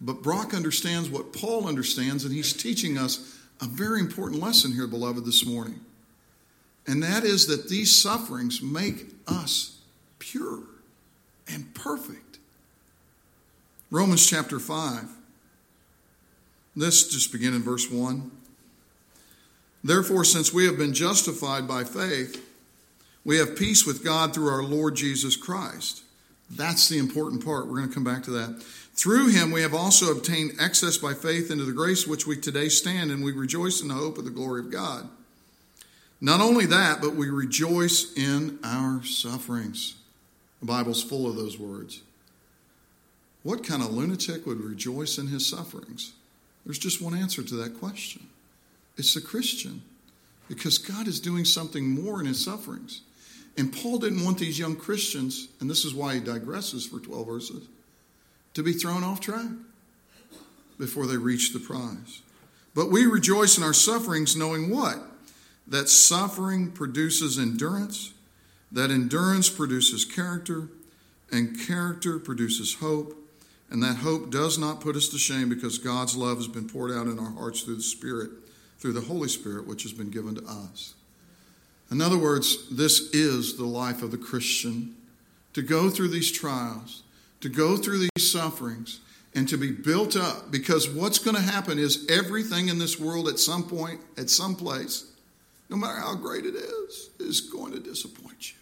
But 0.00 0.22
Brock 0.22 0.54
understands 0.54 1.10
what 1.10 1.32
Paul 1.32 1.66
understands, 1.66 2.24
and 2.24 2.32
he's 2.32 2.52
teaching 2.52 2.96
us 2.96 3.38
a 3.60 3.66
very 3.66 4.00
important 4.00 4.40
lesson 4.40 4.72
here, 4.72 4.86
beloved, 4.86 5.24
this 5.24 5.44
morning. 5.44 5.80
And 6.86 7.02
that 7.02 7.24
is 7.24 7.46
that 7.46 7.68
these 7.68 7.94
sufferings 7.94 8.62
make 8.62 9.06
us 9.26 9.78
pure 10.18 10.60
and 11.48 11.74
perfect. 11.74 12.38
Romans 13.90 14.26
chapter 14.26 14.58
5. 14.58 15.08
Let's 16.76 17.04
just 17.08 17.32
begin 17.32 17.54
in 17.54 17.62
verse 17.62 17.90
1. 17.90 18.30
Therefore, 19.82 20.24
since 20.24 20.52
we 20.52 20.66
have 20.66 20.78
been 20.78 20.94
justified 20.94 21.66
by 21.66 21.84
faith, 21.84 22.46
we 23.24 23.38
have 23.38 23.56
peace 23.56 23.86
with 23.86 24.04
God 24.04 24.34
through 24.34 24.48
our 24.48 24.62
Lord 24.62 24.96
Jesus 24.96 25.36
Christ. 25.36 26.02
That's 26.50 26.88
the 26.88 26.98
important 26.98 27.44
part. 27.44 27.66
We're 27.66 27.76
going 27.76 27.88
to 27.88 27.94
come 27.94 28.04
back 28.04 28.22
to 28.24 28.30
that. 28.32 28.62
Through 28.94 29.28
him, 29.28 29.50
we 29.50 29.62
have 29.62 29.74
also 29.74 30.10
obtained 30.10 30.52
access 30.60 30.98
by 30.98 31.14
faith 31.14 31.50
into 31.50 31.64
the 31.64 31.72
grace 31.72 32.06
which 32.06 32.26
we 32.26 32.36
today 32.36 32.68
stand, 32.68 33.10
and 33.10 33.24
we 33.24 33.32
rejoice 33.32 33.80
in 33.80 33.88
the 33.88 33.94
hope 33.94 34.18
of 34.18 34.24
the 34.24 34.30
glory 34.30 34.60
of 34.60 34.70
God. 34.70 35.08
Not 36.20 36.40
only 36.40 36.66
that, 36.66 37.00
but 37.00 37.14
we 37.14 37.30
rejoice 37.30 38.12
in 38.14 38.58
our 38.62 39.02
sufferings. 39.04 39.94
The 40.60 40.66
Bible's 40.66 41.02
full 41.02 41.26
of 41.26 41.36
those 41.36 41.58
words. 41.58 42.02
What 43.42 43.64
kind 43.64 43.82
of 43.82 43.92
lunatic 43.92 44.46
would 44.46 44.60
rejoice 44.60 45.16
in 45.16 45.28
his 45.28 45.46
sufferings? 45.46 46.12
There's 46.66 46.78
just 46.78 47.00
one 47.00 47.14
answer 47.14 47.42
to 47.42 47.54
that 47.56 47.78
question 47.78 48.26
it's 48.98 49.14
the 49.14 49.20
Christian, 49.20 49.80
because 50.46 50.76
God 50.76 51.08
is 51.08 51.20
doing 51.20 51.46
something 51.46 51.88
more 51.88 52.20
in 52.20 52.26
his 52.26 52.44
sufferings. 52.44 53.00
And 53.60 53.70
Paul 53.70 53.98
didn't 53.98 54.24
want 54.24 54.38
these 54.38 54.58
young 54.58 54.74
Christians, 54.74 55.48
and 55.60 55.68
this 55.68 55.84
is 55.84 55.92
why 55.92 56.14
he 56.14 56.20
digresses 56.20 56.88
for 56.88 56.98
12 56.98 57.26
verses, 57.26 57.68
to 58.54 58.62
be 58.62 58.72
thrown 58.72 59.04
off 59.04 59.20
track 59.20 59.50
before 60.78 61.06
they 61.06 61.18
reach 61.18 61.52
the 61.52 61.58
prize. 61.58 62.22
But 62.74 62.90
we 62.90 63.04
rejoice 63.04 63.58
in 63.58 63.62
our 63.62 63.74
sufferings, 63.74 64.34
knowing 64.34 64.70
what? 64.70 64.96
That 65.66 65.90
suffering 65.90 66.70
produces 66.70 67.38
endurance, 67.38 68.14
that 68.72 68.90
endurance 68.90 69.50
produces 69.50 70.06
character, 70.06 70.68
and 71.30 71.60
character 71.60 72.18
produces 72.18 72.76
hope. 72.76 73.14
And 73.68 73.82
that 73.82 73.98
hope 73.98 74.30
does 74.30 74.56
not 74.56 74.80
put 74.80 74.96
us 74.96 75.08
to 75.10 75.18
shame 75.18 75.50
because 75.50 75.76
God's 75.76 76.16
love 76.16 76.38
has 76.38 76.48
been 76.48 76.66
poured 76.66 76.92
out 76.92 77.08
in 77.08 77.18
our 77.18 77.32
hearts 77.32 77.60
through 77.60 77.76
the 77.76 77.82
Spirit, 77.82 78.30
through 78.78 78.94
the 78.94 79.02
Holy 79.02 79.28
Spirit, 79.28 79.66
which 79.66 79.82
has 79.82 79.92
been 79.92 80.10
given 80.10 80.34
to 80.36 80.44
us. 80.46 80.94
In 81.90 82.00
other 82.00 82.18
words, 82.18 82.68
this 82.70 83.10
is 83.12 83.56
the 83.56 83.64
life 83.64 84.02
of 84.02 84.12
the 84.12 84.18
Christian 84.18 84.94
to 85.54 85.62
go 85.62 85.90
through 85.90 86.08
these 86.08 86.30
trials, 86.30 87.02
to 87.40 87.48
go 87.48 87.76
through 87.76 87.98
these 87.98 88.30
sufferings, 88.30 89.00
and 89.34 89.48
to 89.48 89.56
be 89.56 89.72
built 89.72 90.16
up. 90.16 90.50
Because 90.50 90.88
what's 90.88 91.18
going 91.18 91.36
to 91.36 91.42
happen 91.42 91.78
is 91.78 92.06
everything 92.08 92.68
in 92.68 92.78
this 92.78 92.98
world 92.98 93.28
at 93.28 93.38
some 93.38 93.64
point, 93.64 94.00
at 94.16 94.30
some 94.30 94.54
place, 94.54 95.06
no 95.68 95.76
matter 95.76 95.98
how 95.98 96.14
great 96.14 96.46
it 96.46 96.54
is, 96.54 97.10
is 97.18 97.40
going 97.40 97.72
to 97.72 97.80
disappoint 97.80 98.52
you. 98.52 98.56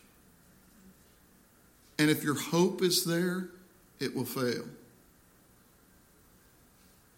And 1.99 2.11
if 2.11 2.23
your 2.23 2.38
hope 2.38 2.81
is 2.83 3.05
there, 3.05 3.49
it 4.01 4.14
will 4.14 4.25
fail. 4.25 4.64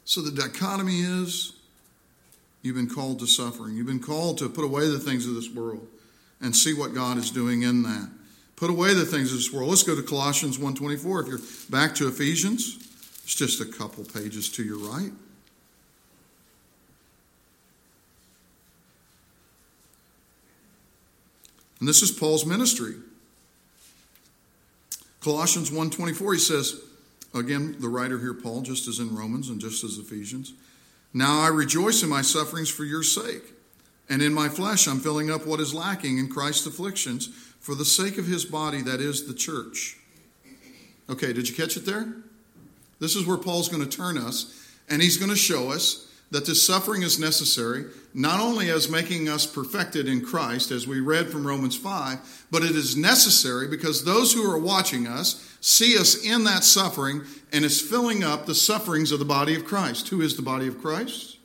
So 0.05 0.23
the 0.23 0.31
dichotomy 0.31 1.01
is 1.01 1.53
you've 2.63 2.77
been 2.77 2.89
called 2.89 3.21
to 3.21 3.27
suffering. 3.27 3.77
You've 3.77 3.87
been 3.87 4.01
called 4.01 4.39
to 4.39 4.49
put 4.49 4.65
away 4.65 4.89
the 4.89 4.99
things 4.99 5.27
of 5.27 5.35
this 5.35 5.51
world 5.51 5.87
and 6.41 6.55
see 6.55 6.75
what 6.75 6.95
God 6.95 7.19
is 7.19 7.31
doing 7.31 7.63
in 7.63 7.83
that. 7.83 8.11
Put 8.57 8.71
away 8.71 8.95
the 8.95 9.05
things 9.05 9.31
of 9.33 9.39
this 9.39 9.53
world. 9.53 9.71
Let's 9.71 9.83
go 9.83 9.97
to 9.97 10.03
Colossians 10.03 10.59
1.24. 10.59 11.23
If 11.23 11.29
you're 11.29 11.41
back 11.71 11.95
to 11.97 12.09
Ephesians, 12.09 12.77
it's 13.25 13.35
just 13.35 13.61
a 13.61 13.65
couple 13.65 14.05
pages 14.05 14.49
to 14.51 14.63
your 14.63 14.79
right. 14.79 15.13
And 21.79 21.89
this 21.89 22.03
is 22.03 22.11
Paul's 22.11 22.45
ministry. 22.45 22.95
Colossians 25.21 25.71
1:24 25.71 26.35
he 26.35 26.41
says, 26.41 26.81
again, 27.35 27.77
the 27.79 27.89
writer 27.89 28.19
here 28.19 28.35
Paul 28.35 28.63
just 28.63 28.89
as 28.89 28.99
in 28.99 29.15
Romans 29.15 29.49
and 29.49 29.61
just 29.61 29.85
as 29.85 29.99
Ephesians, 29.99 30.53
now 31.13 31.41
I 31.41 31.49
rejoice 31.49 32.03
in 32.03 32.09
my 32.09 32.23
sufferings 32.23 32.69
for 32.69 32.85
your 32.85 33.03
sake, 33.03 33.53
and 34.11 34.21
in 34.21 34.35
my 34.35 34.51
flesh 34.51 34.87
I'm 34.87 35.01
filling 35.01 35.31
up 35.31 35.47
what 35.47 35.61
is 35.61 35.73
lacking 35.73 36.19
in 36.19 36.29
Christ's 36.29 36.67
afflictions 36.67 37.29
for 37.61 37.75
the 37.75 37.85
sake 37.85 38.19
of 38.19 38.27
his 38.27 38.45
body 38.45 38.83
that 38.83 39.01
is 39.01 39.27
the 39.27 39.35
church. 39.35 39.97
Okay, 41.09 41.33
did 41.33 41.49
you 41.49 41.55
catch 41.55 41.77
it 41.77 41.87
there? 41.87 42.13
This 42.99 43.17
is 43.17 43.27
where 43.27 43.39
Paul's 43.39 43.69
going 43.69 43.83
to 43.87 43.97
turn 43.97 44.19
us, 44.19 44.75
and 44.89 45.01
he's 45.01 45.17
going 45.17 45.31
to 45.31 45.37
show 45.37 45.71
us 45.71 46.07
that 46.31 46.47
this 46.47 46.65
suffering 46.65 47.03
is 47.03 47.19
necessary, 47.19 47.87
not 48.15 48.41
only 48.41 48.71
as 48.71 48.89
making 48.89 49.29
us 49.29 49.47
perfected 49.47 50.07
in 50.07 50.25
Christ, 50.25 50.71
as 50.71 50.87
we 50.87 51.01
read 51.01 51.29
from 51.29 51.47
Romans 51.47 51.77
5, 51.77 52.47
but 52.51 52.63
it 52.63 52.77
is 52.77 52.97
necessary 52.97 53.67
because 53.67 54.05
those 54.05 54.33
who 54.33 54.49
are 54.49 54.59
watching 54.59 55.09
us 55.09 55.57
see 55.61 55.99
us 55.99 56.25
in 56.25 56.45
that 56.45 56.63
suffering 56.63 57.23
and 57.53 57.65
is 57.65 57.81
filling 57.81 58.23
up 58.23 58.47
the 58.47 58.55
sufferings 58.55 59.11
of 59.11 59.19
the 59.19 59.25
body 59.25 59.57
of 59.57 59.65
Christ. 59.65 60.09
Who 60.09 60.21
is 60.21 60.37
the 60.37 60.43
body 60.43 60.69
of 60.69 60.81
Christ? 60.81 61.39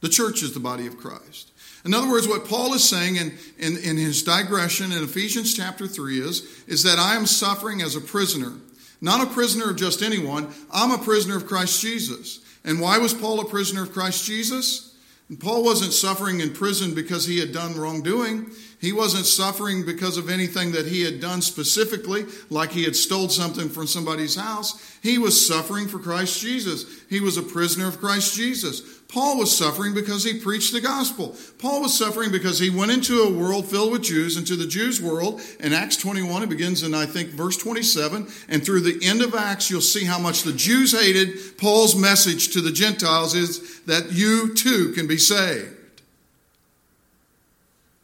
The 0.00 0.08
church 0.08 0.42
is 0.42 0.52
the 0.52 0.60
body 0.60 0.86
of 0.86 0.98
Christ. 0.98 1.52
In 1.86 1.94
other 1.94 2.10
words, 2.10 2.26
what 2.26 2.48
Paul 2.48 2.74
is 2.74 2.86
saying 2.86 3.14
in, 3.14 3.38
in, 3.58 3.76
in 3.76 3.96
his 3.96 4.24
digression 4.24 4.90
in 4.90 5.04
Ephesians 5.04 5.54
chapter 5.54 5.86
3 5.86 6.20
is, 6.20 6.64
is 6.66 6.82
that 6.82 6.98
I 6.98 7.14
am 7.14 7.26
suffering 7.26 7.80
as 7.80 7.94
a 7.94 8.00
prisoner. 8.00 8.54
Not 9.00 9.24
a 9.24 9.32
prisoner 9.32 9.70
of 9.70 9.76
just 9.76 10.02
anyone, 10.02 10.52
I'm 10.72 10.90
a 10.90 10.98
prisoner 10.98 11.36
of 11.36 11.46
Christ 11.46 11.80
Jesus. 11.80 12.40
And 12.64 12.80
why 12.80 12.98
was 12.98 13.14
Paul 13.14 13.38
a 13.38 13.44
prisoner 13.44 13.84
of 13.84 13.92
Christ 13.92 14.26
Jesus? 14.26 14.96
And 15.28 15.38
Paul 15.38 15.62
wasn't 15.62 15.92
suffering 15.92 16.40
in 16.40 16.54
prison 16.54 16.92
because 16.92 17.26
he 17.26 17.38
had 17.38 17.52
done 17.52 17.76
wrongdoing. 17.76 18.50
He 18.80 18.92
wasn't 18.92 19.26
suffering 19.26 19.84
because 19.86 20.16
of 20.18 20.28
anything 20.28 20.72
that 20.72 20.86
he 20.86 21.02
had 21.02 21.20
done 21.20 21.40
specifically, 21.40 22.26
like 22.50 22.70
he 22.70 22.84
had 22.84 22.94
stole 22.94 23.28
something 23.28 23.68
from 23.68 23.86
somebody's 23.86 24.36
house. 24.36 24.98
He 25.02 25.18
was 25.18 25.46
suffering 25.46 25.88
for 25.88 25.98
Christ 25.98 26.40
Jesus. 26.40 26.84
He 27.08 27.20
was 27.20 27.36
a 27.36 27.42
prisoner 27.42 27.88
of 27.88 28.00
Christ 28.00 28.34
Jesus. 28.34 28.95
Paul 29.08 29.38
was 29.38 29.56
suffering 29.56 29.94
because 29.94 30.24
he 30.24 30.40
preached 30.40 30.72
the 30.72 30.80
gospel. 30.80 31.36
Paul 31.58 31.82
was 31.82 31.96
suffering 31.96 32.32
because 32.32 32.58
he 32.58 32.70
went 32.70 32.90
into 32.90 33.22
a 33.22 33.32
world 33.32 33.66
filled 33.66 33.92
with 33.92 34.02
Jews, 34.02 34.36
into 34.36 34.56
the 34.56 34.66
Jews' 34.66 35.00
world. 35.00 35.40
In 35.60 35.72
Acts 35.72 35.96
21, 35.96 36.42
it 36.42 36.48
begins 36.48 36.82
in, 36.82 36.92
I 36.92 37.06
think, 37.06 37.30
verse 37.30 37.56
27. 37.56 38.26
And 38.48 38.64
through 38.64 38.80
the 38.80 38.98
end 39.06 39.22
of 39.22 39.34
Acts, 39.34 39.70
you'll 39.70 39.80
see 39.80 40.04
how 40.04 40.18
much 40.18 40.42
the 40.42 40.52
Jews 40.52 40.92
hated. 40.92 41.56
Paul's 41.56 41.94
message 41.94 42.52
to 42.54 42.60
the 42.60 42.72
Gentiles 42.72 43.34
is 43.34 43.80
that 43.82 44.12
you 44.12 44.54
too 44.54 44.92
can 44.92 45.06
be 45.06 45.18
saved. 45.18 45.74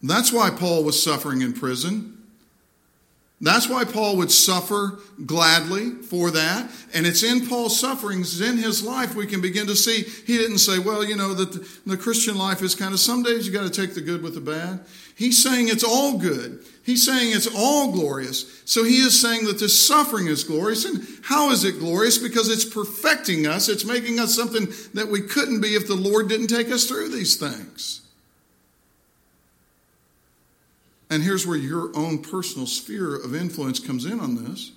That's 0.02 0.32
why 0.32 0.50
Paul 0.50 0.84
was 0.84 1.02
suffering 1.02 1.42
in 1.42 1.52
prison. 1.52 2.21
That's 3.42 3.68
why 3.68 3.84
Paul 3.84 4.18
would 4.18 4.30
suffer 4.30 5.00
gladly 5.26 5.90
for 5.90 6.30
that. 6.30 6.70
And 6.94 7.04
it's 7.04 7.24
in 7.24 7.48
Paul's 7.48 7.78
sufferings, 7.78 8.40
in 8.40 8.56
his 8.56 8.84
life, 8.84 9.16
we 9.16 9.26
can 9.26 9.40
begin 9.40 9.66
to 9.66 9.74
see. 9.74 10.02
He 10.02 10.38
didn't 10.38 10.58
say, 10.58 10.78
well, 10.78 11.04
you 11.04 11.16
know, 11.16 11.34
that 11.34 11.68
the, 11.84 11.96
Christian 11.96 12.38
life 12.38 12.62
is 12.62 12.76
kind 12.76 12.94
of 12.94 13.00
some 13.00 13.24
days 13.24 13.44
you 13.44 13.52
got 13.52 13.64
to 13.64 13.80
take 13.80 13.94
the 13.94 14.00
good 14.00 14.22
with 14.22 14.34
the 14.34 14.40
bad. 14.40 14.84
He's 15.16 15.42
saying 15.42 15.68
it's 15.68 15.82
all 15.82 16.18
good. 16.18 16.64
He's 16.84 17.04
saying 17.04 17.32
it's 17.34 17.52
all 17.52 17.90
glorious. 17.90 18.62
So 18.64 18.84
he 18.84 18.98
is 18.98 19.20
saying 19.20 19.46
that 19.46 19.58
this 19.58 19.86
suffering 19.86 20.28
is 20.28 20.44
glorious. 20.44 20.84
And 20.84 21.04
how 21.24 21.50
is 21.50 21.64
it 21.64 21.80
glorious? 21.80 22.18
Because 22.18 22.48
it's 22.48 22.64
perfecting 22.64 23.48
us, 23.48 23.68
it's 23.68 23.84
making 23.84 24.20
us 24.20 24.36
something 24.36 24.68
that 24.94 25.08
we 25.08 25.20
couldn't 25.20 25.60
be 25.60 25.74
if 25.74 25.88
the 25.88 25.96
Lord 25.96 26.28
didn't 26.28 26.46
take 26.46 26.70
us 26.70 26.86
through 26.86 27.08
these 27.08 27.34
things. 27.34 28.02
And 31.12 31.22
here's 31.22 31.46
where 31.46 31.58
your 31.58 31.94
own 31.94 32.22
personal 32.22 32.66
sphere 32.66 33.14
of 33.16 33.34
influence 33.34 33.78
comes 33.78 34.06
in 34.06 34.18
on 34.18 34.42
this. 34.42 34.72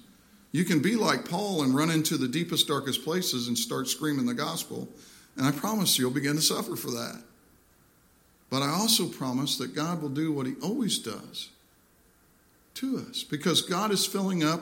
You 0.51 0.65
can 0.65 0.81
be 0.81 0.97
like 0.97 1.29
Paul 1.29 1.63
and 1.63 1.73
run 1.73 1.89
into 1.89 2.17
the 2.17 2.27
deepest, 2.27 2.67
darkest 2.67 3.05
places 3.05 3.47
and 3.47 3.57
start 3.57 3.87
screaming 3.87 4.25
the 4.25 4.33
gospel. 4.33 4.89
And 5.37 5.45
I 5.45 5.51
promise 5.51 5.97
you'll 5.97 6.11
begin 6.11 6.35
to 6.35 6.41
suffer 6.41 6.75
for 6.75 6.91
that. 6.91 7.23
But 8.49 8.63
I 8.63 8.67
also 8.67 9.07
promise 9.07 9.57
that 9.59 9.73
God 9.73 10.01
will 10.01 10.09
do 10.09 10.33
what 10.33 10.45
He 10.45 10.55
always 10.61 10.99
does 10.99 11.51
to 12.73 12.97
us 13.09 13.23
because 13.23 13.61
God 13.61 13.91
is 13.91 14.05
filling 14.05 14.43
up 14.43 14.59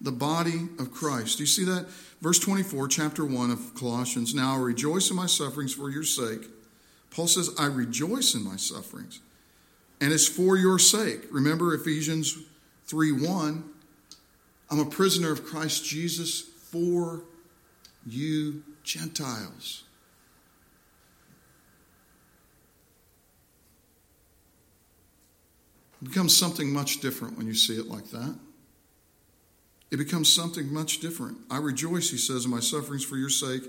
the 0.00 0.12
body 0.12 0.68
of 0.78 0.92
Christ. 0.92 1.38
Do 1.38 1.42
you 1.42 1.48
see 1.48 1.64
that? 1.64 1.88
Verse 2.20 2.38
24, 2.38 2.86
chapter 2.86 3.24
1 3.24 3.50
of 3.50 3.74
Colossians. 3.74 4.32
Now 4.32 4.54
I 4.54 4.58
rejoice 4.58 5.10
in 5.10 5.16
my 5.16 5.26
sufferings 5.26 5.74
for 5.74 5.90
your 5.90 6.04
sake. 6.04 6.46
Paul 7.10 7.26
says, 7.26 7.50
I 7.58 7.66
rejoice 7.66 8.36
in 8.36 8.44
my 8.44 8.54
sufferings 8.54 9.18
and 10.00 10.12
it's 10.12 10.28
for 10.28 10.56
your 10.56 10.78
sake. 10.78 11.22
Remember 11.30 11.74
Ephesians 11.74 12.36
3 12.86 13.12
1. 13.12 13.64
I'm 14.70 14.80
a 14.80 14.84
prisoner 14.84 15.30
of 15.30 15.44
Christ 15.44 15.84
Jesus 15.84 16.40
for 16.40 17.22
you 18.06 18.62
Gentiles. 18.82 19.84
It 26.02 26.08
becomes 26.08 26.36
something 26.36 26.72
much 26.72 27.00
different 27.00 27.38
when 27.38 27.46
you 27.46 27.54
see 27.54 27.78
it 27.78 27.86
like 27.86 28.10
that. 28.10 28.38
It 29.90 29.96
becomes 29.96 30.32
something 30.32 30.72
much 30.72 31.00
different. 31.00 31.38
I 31.50 31.58
rejoice, 31.58 32.10
he 32.10 32.18
says, 32.18 32.44
in 32.44 32.50
my 32.50 32.60
sufferings 32.60 33.04
for 33.04 33.16
your 33.16 33.30
sake 33.30 33.62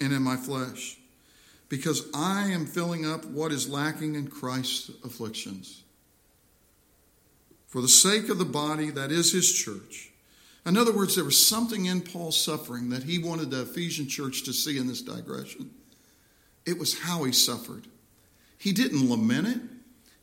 and 0.00 0.12
in 0.12 0.22
my 0.22 0.36
flesh 0.36 0.98
because 1.76 2.06
I 2.14 2.52
am 2.52 2.66
filling 2.66 3.04
up 3.04 3.24
what 3.24 3.50
is 3.50 3.68
lacking 3.68 4.14
in 4.14 4.28
Christ's 4.28 4.92
afflictions. 5.02 5.82
For 7.66 7.82
the 7.82 7.88
sake 7.88 8.28
of 8.28 8.38
the 8.38 8.44
body 8.44 8.90
that 8.90 9.10
is 9.10 9.32
his 9.32 9.52
church. 9.52 10.12
In 10.64 10.76
other 10.76 10.92
words, 10.92 11.16
there 11.16 11.24
was 11.24 11.44
something 11.44 11.86
in 11.86 12.00
Paul's 12.00 12.40
suffering 12.40 12.90
that 12.90 13.02
he 13.02 13.18
wanted 13.18 13.50
the 13.50 13.62
Ephesian 13.62 14.06
church 14.06 14.44
to 14.44 14.52
see 14.52 14.78
in 14.78 14.86
this 14.86 15.02
digression. 15.02 15.68
It 16.64 16.78
was 16.78 17.00
how 17.00 17.24
he 17.24 17.32
suffered. 17.32 17.88
He 18.56 18.72
didn't 18.72 19.10
lament 19.10 19.48
it, 19.48 19.60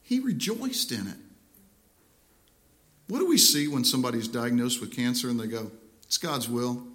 he 0.02 0.22
rejoiced 0.22 0.94
in 0.94 1.06
it. 1.06 1.18
What 3.10 3.20
do 3.20 3.28
we 3.28 3.38
see 3.38 3.68
when 3.68 3.84
somebody's 3.84 4.30
diagnosed 4.30 4.80
with 4.80 4.96
cancer 4.96 5.28
and 5.28 5.38
they 5.38 5.48
go, 5.48 5.70
It's 6.04 6.18
God's 6.18 6.48
will? 6.48 6.88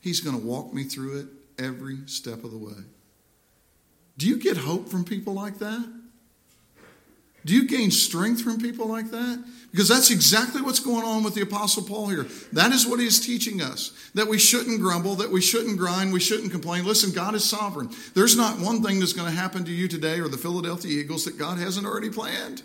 He's 0.00 0.20
going 0.20 0.38
to 0.38 0.46
walk 0.46 0.74
me 0.74 0.84
through 0.84 1.20
it 1.20 1.26
every 1.58 2.00
step 2.04 2.44
of 2.44 2.50
the 2.50 2.58
way. 2.58 2.84
Do 4.20 4.28
you 4.28 4.36
get 4.36 4.58
hope 4.58 4.90
from 4.90 5.02
people 5.02 5.32
like 5.32 5.60
that? 5.60 5.90
Do 7.46 7.54
you 7.54 7.66
gain 7.66 7.90
strength 7.90 8.42
from 8.42 8.60
people 8.60 8.86
like 8.86 9.10
that? 9.12 9.42
Because 9.70 9.88
that's 9.88 10.10
exactly 10.10 10.60
what's 10.60 10.78
going 10.78 11.06
on 11.06 11.22
with 11.22 11.34
the 11.34 11.40
Apostle 11.40 11.84
Paul 11.84 12.08
here. 12.08 12.26
That 12.52 12.70
is 12.70 12.86
what 12.86 13.00
he's 13.00 13.18
teaching 13.18 13.62
us 13.62 13.92
that 14.14 14.26
we 14.26 14.38
shouldn't 14.38 14.78
grumble, 14.78 15.14
that 15.14 15.30
we 15.30 15.40
shouldn't 15.40 15.78
grind, 15.78 16.12
we 16.12 16.20
shouldn't 16.20 16.52
complain. 16.52 16.84
Listen, 16.84 17.12
God 17.12 17.34
is 17.34 17.48
sovereign. 17.48 17.88
There's 18.12 18.36
not 18.36 18.60
one 18.60 18.82
thing 18.82 19.00
that's 19.00 19.14
going 19.14 19.30
to 19.30 19.34
happen 19.34 19.64
to 19.64 19.72
you 19.72 19.88
today 19.88 20.20
or 20.20 20.28
the 20.28 20.36
Philadelphia 20.36 21.00
Eagles 21.00 21.24
that 21.24 21.38
God 21.38 21.56
hasn't 21.56 21.86
already 21.86 22.10
planned. 22.10 22.62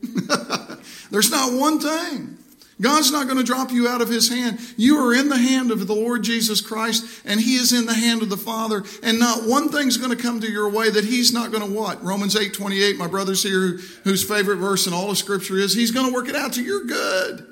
There's 1.10 1.32
not 1.32 1.54
one 1.54 1.80
thing. 1.80 2.38
God's 2.80 3.12
not 3.12 3.26
going 3.26 3.36
to 3.36 3.44
drop 3.44 3.70
you 3.70 3.86
out 3.88 4.00
of 4.00 4.08
his 4.08 4.30
hand. 4.30 4.58
You 4.76 4.98
are 4.98 5.14
in 5.14 5.28
the 5.28 5.36
hand 5.36 5.70
of 5.70 5.86
the 5.86 5.94
Lord 5.94 6.22
Jesus 6.22 6.62
Christ, 6.62 7.22
and 7.26 7.40
he 7.40 7.56
is 7.56 7.72
in 7.72 7.84
the 7.84 7.94
hand 7.94 8.22
of 8.22 8.30
the 8.30 8.36
Father. 8.38 8.84
And 9.02 9.18
not 9.18 9.46
one 9.46 9.68
thing's 9.68 9.98
going 9.98 10.16
to 10.16 10.22
come 10.22 10.40
to 10.40 10.50
your 10.50 10.68
way 10.70 10.88
that 10.88 11.04
he's 11.04 11.32
not 11.32 11.50
going 11.52 11.66
to 11.66 11.78
what? 11.78 12.02
Romans 12.02 12.36
8 12.36 12.54
28, 12.54 12.96
my 12.96 13.06
brothers 13.06 13.42
here, 13.42 13.78
whose 14.04 14.26
favorite 14.26 14.56
verse 14.56 14.86
in 14.86 14.94
all 14.94 15.10
of 15.10 15.18
Scripture 15.18 15.58
is, 15.58 15.74
he's 15.74 15.90
going 15.90 16.06
to 16.06 16.12
work 16.12 16.28
it 16.28 16.36
out 16.36 16.54
to 16.54 16.62
your 16.62 16.84
good. 16.84 17.46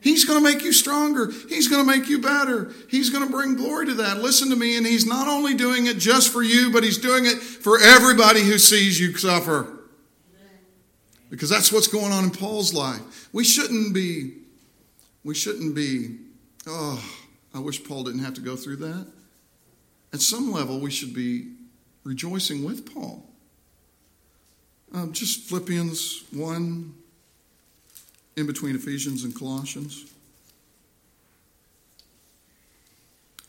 He's 0.00 0.24
going 0.24 0.42
to 0.42 0.52
make 0.52 0.62
you 0.62 0.72
stronger. 0.72 1.30
He's 1.48 1.66
going 1.66 1.84
to 1.84 1.90
make 1.90 2.08
you 2.08 2.20
better. 2.20 2.72
He's 2.88 3.10
going 3.10 3.26
to 3.26 3.32
bring 3.32 3.56
glory 3.56 3.86
to 3.86 3.94
that. 3.94 4.18
Listen 4.18 4.50
to 4.50 4.56
me. 4.56 4.76
And 4.76 4.86
he's 4.86 5.06
not 5.06 5.26
only 5.26 5.54
doing 5.54 5.86
it 5.86 5.98
just 5.98 6.32
for 6.32 6.42
you, 6.42 6.70
but 6.72 6.84
he's 6.84 6.98
doing 6.98 7.26
it 7.26 7.38
for 7.38 7.80
everybody 7.80 8.42
who 8.42 8.58
sees 8.58 9.00
you 9.00 9.16
suffer. 9.16 9.76
Because 11.30 11.50
that's 11.50 11.72
what's 11.72 11.88
going 11.88 12.12
on 12.12 12.24
in 12.24 12.30
Paul's 12.30 12.72
life. 12.72 13.28
We 13.32 13.42
shouldn't 13.42 13.92
be 13.92 14.34
we 15.24 15.34
shouldn't 15.34 15.74
be, 15.74 16.16
oh, 16.66 17.02
I 17.54 17.58
wish 17.60 17.82
Paul 17.84 18.04
didn't 18.04 18.24
have 18.24 18.34
to 18.34 18.40
go 18.40 18.56
through 18.56 18.76
that. 18.76 19.06
At 20.12 20.20
some 20.20 20.52
level, 20.52 20.80
we 20.80 20.90
should 20.90 21.14
be 21.14 21.52
rejoicing 22.04 22.64
with 22.64 22.92
Paul. 22.94 23.24
Um, 24.94 25.12
just 25.12 25.42
Philippians 25.42 26.24
1, 26.32 26.94
in 28.36 28.46
between 28.46 28.76
Ephesians 28.76 29.24
and 29.24 29.34
Colossians. 29.34 30.12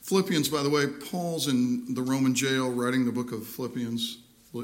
Philippians, 0.01 0.49
by 0.49 0.63
the 0.63 0.69
way, 0.69 0.87
Paul's 0.87 1.47
in 1.47 1.93
the 1.93 2.01
Roman 2.01 2.33
jail 2.33 2.71
writing 2.71 3.05
the 3.05 3.11
book 3.11 3.31
of 3.31 3.45
Philippians 3.45 4.17
uh, 4.55 4.61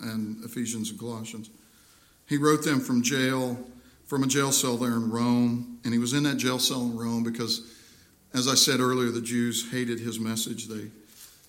and 0.00 0.42
Ephesians 0.42 0.90
and 0.90 0.98
Colossians. 0.98 1.50
He 2.26 2.38
wrote 2.38 2.64
them 2.64 2.80
from 2.80 3.02
jail 3.02 3.62
from 4.10 4.24
a 4.24 4.26
jail 4.26 4.50
cell 4.50 4.76
there 4.76 4.94
in 4.94 5.08
Rome. 5.08 5.78
And 5.84 5.92
he 5.92 6.00
was 6.00 6.14
in 6.14 6.24
that 6.24 6.36
jail 6.36 6.58
cell 6.58 6.80
in 6.80 6.98
Rome 6.98 7.22
because, 7.22 7.72
as 8.34 8.48
I 8.48 8.56
said 8.56 8.80
earlier, 8.80 9.12
the 9.12 9.20
Jews 9.20 9.70
hated 9.70 10.00
his 10.00 10.18
message. 10.18 10.66
They, 10.66 10.90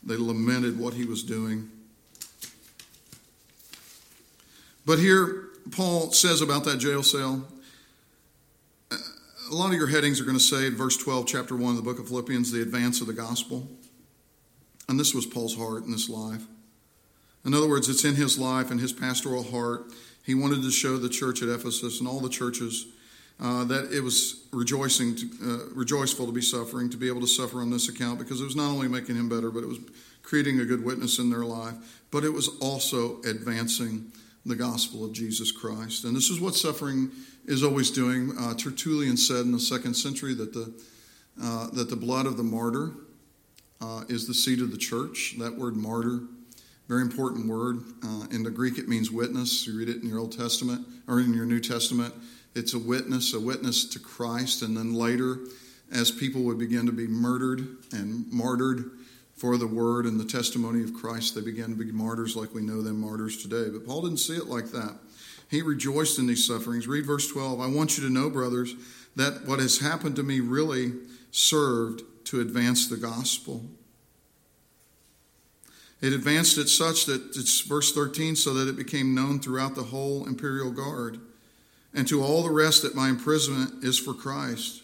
they 0.04 0.16
lamented 0.16 0.80
what 0.80 0.94
he 0.94 1.06
was 1.06 1.24
doing. 1.24 1.72
But 4.86 5.00
here, 5.00 5.50
Paul 5.72 6.12
says 6.12 6.44
about 6.44 6.64
that 6.66 6.78
jail 6.78 7.02
cell, 7.02 7.48
a 8.92 9.56
lot 9.56 9.72
of 9.72 9.74
your 9.74 9.88
headings 9.88 10.22
are 10.22 10.26
going 10.26 10.38
to 10.38 10.44
say, 10.44 10.70
verse 10.70 10.98
12, 10.98 11.26
chapter 11.26 11.56
1 11.56 11.72
of 11.72 11.78
the 11.78 11.82
book 11.82 11.98
of 11.98 12.10
Philippians, 12.10 12.52
the 12.52 12.62
advance 12.62 13.02
of 13.02 13.08
the 13.08 13.14
gospel. 13.14 13.68
And 14.88 15.00
this 15.00 15.16
was 15.16 15.26
Paul's 15.26 15.58
heart 15.58 15.86
in 15.86 15.92
this 15.92 16.10
life. 16.10 16.44
In 17.44 17.56
other 17.56 17.68
words, 17.68 17.90
it's 17.90 18.06
in 18.06 18.14
his 18.14 18.38
life 18.38 18.70
and 18.70 18.80
his 18.80 18.94
pastoral 18.94 19.50
heart. 19.50 19.92
He 20.24 20.36
wanted 20.36 20.62
to 20.64 20.72
show 20.72 20.98
the 20.98 21.10
church 21.10 21.42
at 21.42 21.50
Ephesus 21.50 22.00
and 22.00 22.08
all 22.08 22.20
the 22.20 22.30
churches 22.30 22.88
uh, 23.40 23.64
that 23.66 23.92
it 23.92 24.02
was 24.02 24.46
rejoicing, 24.52 25.16
to, 25.16 25.26
uh, 25.44 25.74
rejoiceful 25.74 26.28
to 26.28 26.32
be 26.32 26.42
suffering, 26.42 26.90
to 26.92 26.98
be 26.98 27.08
able 27.08 27.22
to 27.22 27.28
suffer 27.28 27.60
on 27.60 27.72
this 27.72 27.90
account, 27.90 28.20
because 28.20 28.40
it 28.40 28.44
was 28.46 28.56
not 28.56 28.70
only 28.70 28.88
making 28.88 29.16
him 29.16 29.28
better, 29.28 29.50
but 29.50 29.64
it 29.64 29.68
was 29.68 29.80
creating 30.22 30.60
a 30.60 30.66
good 30.66 30.86
witness 30.86 31.18
in 31.18 31.30
their 31.30 31.44
life, 31.44 31.74
but 32.12 32.24
it 32.24 32.30
was 32.30 32.50
also 32.60 33.20
advancing 33.22 34.12
the 34.46 34.56
gospel 34.56 35.04
of 35.04 35.12
Jesus 35.12 35.52
Christ. 35.52 36.04
And 36.04 36.16
this 36.16 36.30
is 36.30 36.40
what 36.40 36.56
suffering 36.56 37.12
is 37.46 37.64
always 37.64 37.90
doing. 37.90 38.34
Uh, 38.40 38.54
Tertullian 38.54 39.18
said 39.18 39.42
in 39.42 39.52
the 39.52 39.60
second 39.60 39.96
century 39.96 40.34
that 40.36 40.54
the 40.54 40.74
uh, 41.42 41.68
that 41.72 41.90
the 41.90 41.96
blood 41.96 42.26
of 42.26 42.38
the 42.38 42.44
martyr 42.44 42.92
uh, 43.80 44.04
is 44.10 44.28
the 44.28 44.34
seed 44.34 44.62
of 44.62 44.72
the 44.72 44.78
church. 44.78 45.36
That 45.40 45.58
word 45.58 45.76
martyr, 45.76 46.20
very 46.92 47.04
important 47.04 47.48
word. 47.48 47.82
Uh, 48.04 48.26
in 48.32 48.44
the 48.44 48.52
Greek, 48.52 48.78
it 48.78 48.90
means 48.90 49.10
witness. 49.10 49.66
You 49.66 49.80
read 49.80 49.88
it 49.88 50.04
in 50.04 50.10
your 50.10 50.20
Old 50.20 50.38
Testament 50.38 50.86
or 51.08 51.22
in 51.22 51.34
your 51.34 51.46
New 51.46 51.62
Testament. 51.62 52.14
It's 52.54 52.74
a 52.74 52.80
witness, 52.80 53.34
a 53.34 53.40
witness 53.40 53.86
to 53.92 54.00
Christ. 54.00 54.62
And 54.62 54.76
then 54.76 54.94
later, 54.94 55.38
as 55.90 56.12
people 56.12 56.42
would 56.42 56.60
begin 56.60 56.86
to 56.88 56.92
be 56.92 57.08
murdered 57.08 57.78
and 57.94 58.30
martyred 58.30 58.92
for 59.38 59.56
the 59.56 59.68
word 59.68 60.06
and 60.06 60.20
the 60.20 60.26
testimony 60.26 60.84
of 60.84 60.94
Christ, 60.94 61.34
they 61.34 61.40
began 61.40 61.70
to 61.70 61.78
be 61.78 61.94
martyrs 61.94 62.36
like 62.36 62.54
we 62.54 62.62
know 62.62 62.82
them 62.82 63.00
martyrs 63.00 63.42
today. 63.42 63.70
But 63.72 63.88
Paul 63.88 64.02
didn't 64.02 64.18
see 64.18 64.36
it 64.36 64.48
like 64.48 64.72
that. 64.72 65.00
He 65.50 65.62
rejoiced 65.62 66.20
in 66.20 66.28
these 66.28 66.46
sufferings. 66.46 66.90
Read 66.90 67.06
verse 67.06 67.32
12. 67.32 67.62
I 67.62 67.68
want 67.68 67.98
you 67.98 68.06
to 68.06 68.14
know, 68.14 68.30
brothers, 68.30 68.76
that 69.16 69.48
what 69.48 69.60
has 69.60 69.80
happened 69.80 70.18
to 70.18 70.24
me 70.24 70.42
really 70.42 70.92
served 71.32 72.02
to 72.26 72.42
advance 72.42 72.90
the 72.90 72.98
gospel. 72.98 73.64
It 76.02 76.14
advanced 76.14 76.58
it 76.58 76.68
such 76.68 77.06
that 77.06 77.22
it's 77.36 77.62
verse 77.62 77.94
13, 77.94 78.36
so 78.36 78.54
that 78.56 78.68
it 78.68 78.76
became 78.76 79.14
known 79.14 79.40
throughout 79.40 79.76
the 79.76 79.84
whole 79.84 80.26
imperial 80.28 80.72
guard 80.72 81.20
and 81.94 82.08
to 82.08 82.24
all 82.24 82.44
the 82.44 82.50
rest 82.50 82.82
that 82.82 82.96
my 82.96 83.10
imprisonment 83.10 83.84
is 83.84 84.00
for 84.00 84.14
Christ. 84.14 84.82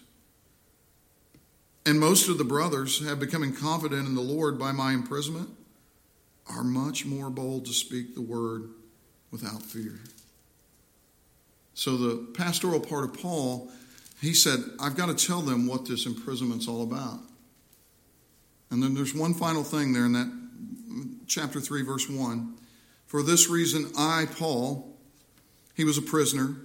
And 1.85 1.99
most 1.99 2.27
of 2.27 2.37
the 2.37 2.43
brothers 2.43 3.05
have 3.07 3.19
becoming 3.19 3.53
confident 3.53 4.07
in 4.07 4.13
the 4.13 4.21
Lord 4.21 4.59
by 4.59 4.73
my 4.73 4.91
imprisonment 4.91 5.49
are 6.49 6.63
much 6.63 7.05
more 7.05 7.29
bold 7.29 7.65
to 7.65 7.73
speak 7.73 8.13
the 8.13 8.21
word 8.21 8.69
without 9.31 9.63
fear. 9.63 9.99
So 11.73 11.95
the 11.95 12.27
pastoral 12.33 12.79
part 12.79 13.05
of 13.05 13.13
Paul, 13.13 13.71
he 14.21 14.33
said, 14.33 14.59
I've 14.79 14.97
got 14.97 15.15
to 15.15 15.27
tell 15.27 15.41
them 15.41 15.67
what 15.67 15.85
this 15.85 16.05
imprisonment's 16.05 16.67
all 16.67 16.83
about. 16.83 17.19
And 18.69 18.83
then 18.83 18.93
there's 18.93 19.13
one 19.13 19.33
final 19.33 19.63
thing 19.63 19.93
there 19.93 20.05
in 20.05 20.13
that 20.13 20.31
chapter 21.27 21.59
3, 21.59 21.83
verse 21.83 22.09
1. 22.09 22.53
For 23.05 23.23
this 23.23 23.49
reason, 23.49 23.91
I, 23.97 24.27
Paul, 24.37 24.95
he 25.75 25.83
was 25.83 25.97
a 25.97 26.01
prisoner. 26.01 26.57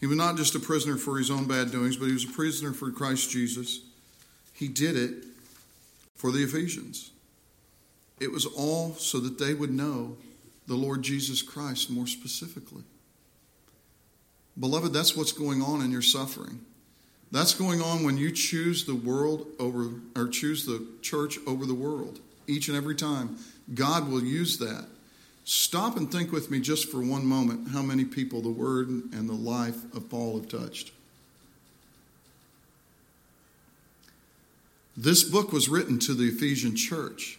He 0.00 0.06
was 0.06 0.16
not 0.16 0.36
just 0.36 0.54
a 0.54 0.60
prisoner 0.60 0.96
for 0.96 1.18
his 1.18 1.30
own 1.30 1.46
bad 1.46 1.70
doings, 1.70 1.96
but 1.96 2.06
he 2.06 2.12
was 2.12 2.24
a 2.24 2.28
prisoner 2.28 2.72
for 2.72 2.90
Christ 2.90 3.30
Jesus. 3.30 3.80
He 4.52 4.68
did 4.68 4.96
it 4.96 5.24
for 6.16 6.30
the 6.30 6.42
Ephesians. 6.42 7.10
It 8.20 8.32
was 8.32 8.46
all 8.46 8.94
so 8.94 9.20
that 9.20 9.38
they 9.38 9.54
would 9.54 9.70
know 9.72 10.16
the 10.66 10.74
Lord 10.74 11.02
Jesus 11.02 11.40
Christ 11.40 11.90
more 11.90 12.06
specifically. 12.06 12.82
Beloved, 14.58 14.92
that's 14.92 15.16
what's 15.16 15.32
going 15.32 15.62
on 15.62 15.82
in 15.82 15.92
your 15.92 16.02
suffering. 16.02 16.60
That's 17.30 17.54
going 17.54 17.80
on 17.80 18.04
when 18.04 18.16
you 18.16 18.32
choose 18.32 18.84
the 18.84 18.94
world 18.94 19.46
over, 19.58 19.90
or 20.16 20.28
choose 20.28 20.66
the 20.66 20.86
church 21.02 21.38
over 21.46 21.64
the 21.64 21.74
world 21.74 22.20
each 22.48 22.68
and 22.68 22.76
every 22.76 22.94
time. 22.94 23.36
God 23.74 24.08
will 24.08 24.22
use 24.22 24.58
that. 24.58 24.86
Stop 25.44 25.96
and 25.96 26.10
think 26.10 26.32
with 26.32 26.50
me 26.50 26.60
just 26.60 26.90
for 26.90 27.00
one 27.00 27.24
moment 27.24 27.68
how 27.68 27.82
many 27.82 28.04
people 28.04 28.42
the 28.42 28.50
word 28.50 28.88
and 28.88 29.28
the 29.28 29.34
life 29.34 29.82
of 29.94 30.10
Paul 30.10 30.40
have 30.40 30.48
touched. 30.48 30.92
This 34.96 35.22
book 35.22 35.52
was 35.52 35.68
written 35.68 35.98
to 36.00 36.14
the 36.14 36.24
Ephesian 36.24 36.74
church, 36.74 37.38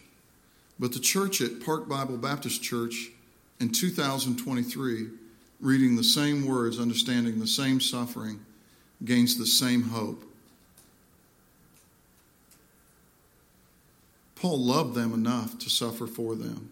but 0.80 0.93
the 0.93 1.00
church 1.00 1.41
at 1.41 1.63
Park 1.63 1.89
Bible 1.89 2.17
Baptist 2.17 2.63
Church 2.63 3.10
in 3.60 3.69
2023 3.69 5.10
reading 5.60 5.95
the 5.95 6.04
same 6.04 6.48
words, 6.48 6.80
understanding 6.80 7.39
the 7.39 7.48
same 7.48 7.82
suffering, 7.82 8.39
gains 9.04 9.38
the 9.38 9.45
same 9.45 9.84
hope. 9.84 10.24
Paul 14.39 14.60
loved 14.60 14.95
them 14.95 15.13
enough 15.13 15.60
to 15.60 15.69
suffer 15.69 16.08
for 16.08 16.34
them. 16.34 16.71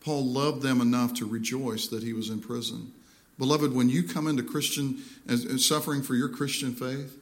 Paul 0.00 0.24
loved 0.24 0.62
them 0.62 0.80
enough 0.80 1.12
to 1.14 1.26
rejoice 1.26 1.86
that 1.88 2.02
he 2.02 2.12
was 2.12 2.30
in 2.30 2.40
prison. 2.40 2.92
Beloved, 3.38 3.74
when 3.74 3.90
you 3.90 4.02
come 4.02 4.26
into 4.26 4.42
Christian 4.42 5.02
suffering 5.58 6.02
for 6.02 6.14
your 6.14 6.30
Christian 6.30 6.74
faith, 6.74 7.18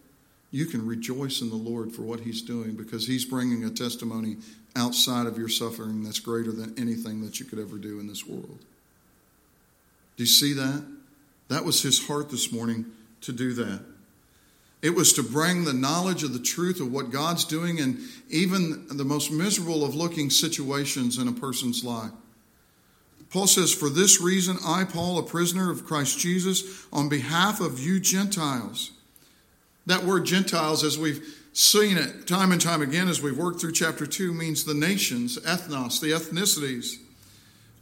you 0.53 0.67
can 0.67 0.87
rejoice 0.87 1.41
in 1.41 1.51
the 1.51 1.57
Lord 1.57 1.91
for 1.91 2.03
what 2.03 2.21
he's 2.21 2.43
doing 2.43 2.77
because 2.77 3.09
he's 3.09 3.25
bringing 3.25 3.65
a 3.65 3.71
testimony 3.71 4.37
outside 4.77 5.27
of 5.27 5.37
your 5.37 5.49
suffering 5.49 6.05
that's 6.05 6.21
greater 6.21 6.53
than 6.53 6.79
anything 6.79 7.23
that 7.23 7.41
you 7.41 7.47
could 7.47 7.59
ever 7.59 7.77
do 7.77 7.99
in 7.99 8.07
this 8.07 8.25
world. 8.25 8.59
Do 10.17 10.23
you 10.23 10.27
see 10.27 10.53
that? 10.53 10.85
That 11.49 11.65
was 11.65 11.83
his 11.83 12.07
heart 12.07 12.31
this 12.31 12.53
morning 12.53 12.87
to 13.23 13.33
do 13.33 13.53
that. 13.55 13.83
It 14.85 14.95
was 14.95 15.15
to 15.15 15.23
bring 15.23 15.65
the 15.65 15.73
knowledge 15.73 16.25
of 16.25 16.35
the 16.35 16.39
truth 16.39 16.79
of 16.79 16.93
what 16.93 17.11
God's 17.11 17.47
doing 17.47 17.79
in 17.79 18.07
even 18.29 18.87
the 18.95 19.03
most 19.03 19.33
miserable 19.33 19.83
of 19.83 19.95
looking 19.95 20.29
situations 20.29 21.17
in 21.17 21.27
a 21.27 21.33
person's 21.33 21.83
life. 21.83 22.11
Paul 23.31 23.47
says, 23.47 23.73
For 23.73 23.89
this 23.89 24.21
reason, 24.21 24.59
I, 24.63 24.85
Paul, 24.85 25.17
a 25.17 25.23
prisoner 25.23 25.71
of 25.71 25.87
Christ 25.87 26.19
Jesus, 26.19 26.87
on 26.93 27.09
behalf 27.09 27.63
of 27.63 27.81
you 27.81 27.99
Gentiles. 27.99 28.91
That 29.87 30.05
word 30.05 30.27
Gentiles, 30.27 30.85
as 30.85 30.99
we've 30.99 31.35
seen 31.55 31.97
it 31.97 32.27
time 32.27 32.53
and 32.53 32.61
time 32.61 32.83
again 32.83 33.09
as 33.09 33.23
we've 33.23 33.39
worked 33.39 33.63
through 33.63 33.73
chapter 33.73 34.07
2, 34.07 34.35
means 34.35 34.65
the 34.65 34.75
nations, 34.75 35.39
ethnos, 35.39 35.99
the 35.99 36.11
ethnicities. 36.11 36.99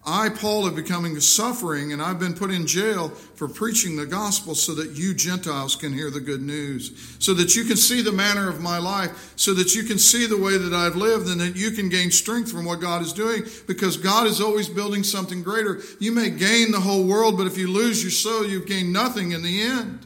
I, 0.05 0.31
Paul, 0.31 0.65
have 0.65 0.75
becoming 0.75 1.17
a 1.17 1.21
suffering, 1.21 1.93
and 1.93 2.03
I've 2.03 2.19
been 2.19 2.35
put 2.35 2.51
in 2.51 2.67
jail 2.67 3.11
for 3.11 3.47
preaching 3.47 3.95
the 3.95 4.05
gospel 4.05 4.57
so 4.57 4.75
that 4.75 4.97
you 4.97 5.15
Gentiles 5.15 5.77
can 5.77 5.93
hear 5.93 6.11
the 6.11 6.19
good 6.19 6.43
news, 6.43 7.17
so 7.21 7.33
that 7.35 7.55
you 7.55 7.65
can 7.65 7.77
see 7.77 8.03
the 8.03 8.11
manner 8.11 8.49
of 8.49 8.61
my 8.61 8.79
life, 8.79 9.33
so 9.37 9.55
that 9.55 9.77
you 9.77 9.85
can 9.85 9.99
see 9.99 10.27
the 10.27 10.37
way 10.37 10.59
that 10.59 10.73
I've 10.73 10.97
lived, 10.97 11.29
and 11.29 11.41
that 11.41 11.55
you 11.55 11.71
can 11.71 11.89
gain 11.89 12.11
strength 12.11 12.51
from 12.51 12.65
what 12.65 12.81
God 12.81 13.03
is 13.03 13.13
doing, 13.13 13.45
because 13.69 13.97
God 13.97 14.27
is 14.27 14.41
always 14.41 14.69
building 14.69 15.05
something 15.05 15.41
greater. 15.41 15.81
You 16.01 16.11
may 16.11 16.31
gain 16.31 16.73
the 16.73 16.81
whole 16.81 17.05
world, 17.05 17.39
but 17.39 17.47
if 17.47 17.57
you 17.57 17.69
lose 17.69 18.03
your 18.03 18.11
soul, 18.11 18.45
you've 18.45 18.67
gained 18.67 18.93
nothing 18.93 19.31
in 19.31 19.43
the 19.43 19.63
end. 19.63 20.05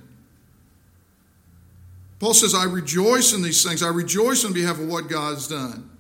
Paul 2.19 2.35
says, 2.35 2.55
I 2.55 2.65
rejoice 2.65 3.33
in 3.33 3.43
these 3.43 3.65
things. 3.65 3.83
I 3.83 3.89
rejoice 3.89 4.45
on 4.45 4.53
behalf 4.53 4.79
of 4.79 4.89
what 4.89 5.09
God's 5.09 5.49
done 5.49 5.96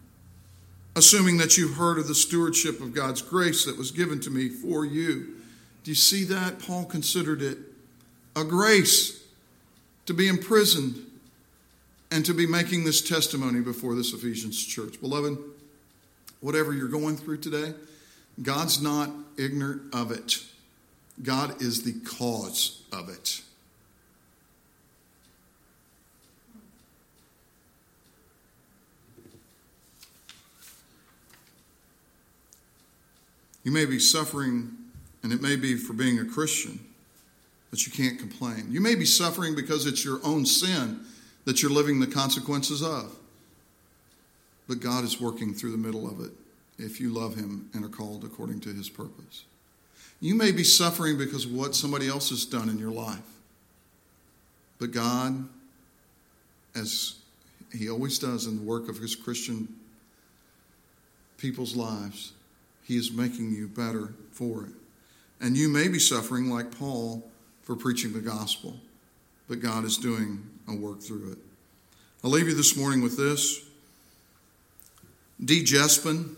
assuming 0.96 1.36
that 1.36 1.58
you've 1.58 1.76
heard 1.76 1.98
of 1.98 2.08
the 2.08 2.14
stewardship 2.14 2.80
of 2.80 2.94
God's 2.94 3.20
grace 3.20 3.66
that 3.66 3.76
was 3.76 3.90
given 3.90 4.18
to 4.20 4.30
me 4.30 4.48
for 4.48 4.84
you. 4.84 5.36
Do 5.84 5.90
you 5.90 5.94
see 5.94 6.24
that? 6.24 6.58
Paul 6.58 6.86
considered 6.86 7.42
it 7.42 7.58
a 8.34 8.42
grace 8.42 9.22
to 10.06 10.14
be 10.14 10.26
imprisoned 10.26 11.02
and 12.10 12.24
to 12.24 12.32
be 12.32 12.46
making 12.46 12.84
this 12.84 13.02
testimony 13.02 13.60
before 13.60 13.94
this 13.94 14.12
Ephesians 14.12 14.64
church. 14.64 15.00
Beloved, 15.00 15.38
whatever 16.40 16.72
you're 16.72 16.88
going 16.88 17.16
through 17.16 17.38
today, 17.38 17.74
God's 18.42 18.80
not 18.80 19.10
ignorant 19.36 19.94
of 19.94 20.10
it. 20.10 20.42
God 21.22 21.60
is 21.60 21.82
the 21.82 21.94
cause 22.08 22.82
of 22.92 23.08
it. 23.08 23.42
You 33.66 33.72
may 33.72 33.84
be 33.84 33.98
suffering, 33.98 34.70
and 35.24 35.32
it 35.32 35.42
may 35.42 35.56
be 35.56 35.74
for 35.74 35.92
being 35.92 36.20
a 36.20 36.24
Christian, 36.24 36.78
but 37.70 37.84
you 37.84 37.90
can't 37.90 38.16
complain. 38.16 38.68
You 38.70 38.80
may 38.80 38.94
be 38.94 39.04
suffering 39.04 39.56
because 39.56 39.86
it's 39.86 40.04
your 40.04 40.20
own 40.22 40.46
sin 40.46 41.00
that 41.46 41.60
you're 41.60 41.72
living 41.72 41.98
the 41.98 42.06
consequences 42.06 42.80
of. 42.80 43.12
But 44.68 44.78
God 44.78 45.02
is 45.02 45.20
working 45.20 45.52
through 45.52 45.72
the 45.72 45.78
middle 45.78 46.08
of 46.08 46.24
it 46.24 46.30
if 46.78 47.00
you 47.00 47.10
love 47.10 47.34
Him 47.34 47.68
and 47.74 47.84
are 47.84 47.88
called 47.88 48.22
according 48.22 48.60
to 48.60 48.72
His 48.72 48.88
purpose. 48.88 49.42
You 50.20 50.36
may 50.36 50.52
be 50.52 50.62
suffering 50.62 51.18
because 51.18 51.44
of 51.44 51.52
what 51.52 51.74
somebody 51.74 52.06
else 52.06 52.30
has 52.30 52.44
done 52.44 52.68
in 52.68 52.78
your 52.78 52.92
life. 52.92 53.18
But 54.78 54.92
God, 54.92 55.44
as 56.76 57.16
He 57.72 57.90
always 57.90 58.20
does 58.20 58.46
in 58.46 58.58
the 58.58 58.62
work 58.62 58.88
of 58.88 58.98
His 58.98 59.16
Christian 59.16 59.66
people's 61.36 61.74
lives, 61.74 62.32
he 62.86 62.96
is 62.96 63.12
making 63.12 63.50
you 63.50 63.66
better 63.66 64.14
for 64.30 64.64
it. 64.64 64.72
And 65.40 65.56
you 65.56 65.68
may 65.68 65.88
be 65.88 65.98
suffering 65.98 66.48
like 66.48 66.78
Paul 66.78 67.28
for 67.62 67.74
preaching 67.74 68.12
the 68.12 68.20
gospel, 68.20 68.76
but 69.48 69.60
God 69.60 69.84
is 69.84 69.96
doing 69.96 70.48
a 70.68 70.74
work 70.74 71.02
through 71.02 71.32
it. 71.32 71.38
I'll 72.22 72.30
leave 72.30 72.46
you 72.46 72.54
this 72.54 72.76
morning 72.76 73.02
with 73.02 73.16
this. 73.16 73.60
Dee 75.44 75.64
Jepsen, 75.64 76.36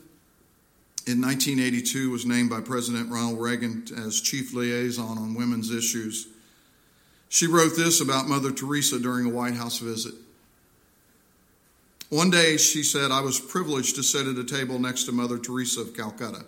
in 1.06 1.22
1982, 1.22 2.11
was 2.11 2.26
named 2.26 2.50
by 2.50 2.61
President 2.61 3.11
Ronald 3.11 3.40
Reagan 3.40 3.84
as 4.06 4.20
chief 4.20 4.54
liaison 4.54 5.18
on 5.18 5.34
women's 5.34 5.70
issues. 5.70 6.28
She 7.28 7.46
wrote 7.46 7.76
this 7.76 8.00
about 8.00 8.26
Mother 8.26 8.52
Teresa 8.52 8.98
during 8.98 9.26
a 9.26 9.30
White 9.30 9.54
House 9.54 9.78
visit. 9.78 10.14
One 12.11 12.31
day, 12.31 12.57
she 12.57 12.83
said, 12.83 13.11
I 13.11 13.21
was 13.21 13.38
privileged 13.38 13.97
to 13.97 14.03
sit 14.03 14.27
at 14.27 14.37
a 14.37 14.44
table 14.44 14.79
next 14.79 15.05
to 15.05 15.12
Mother 15.12 15.38
Teresa 15.38 15.83
of 15.83 15.94
Calcutta. 15.94 16.44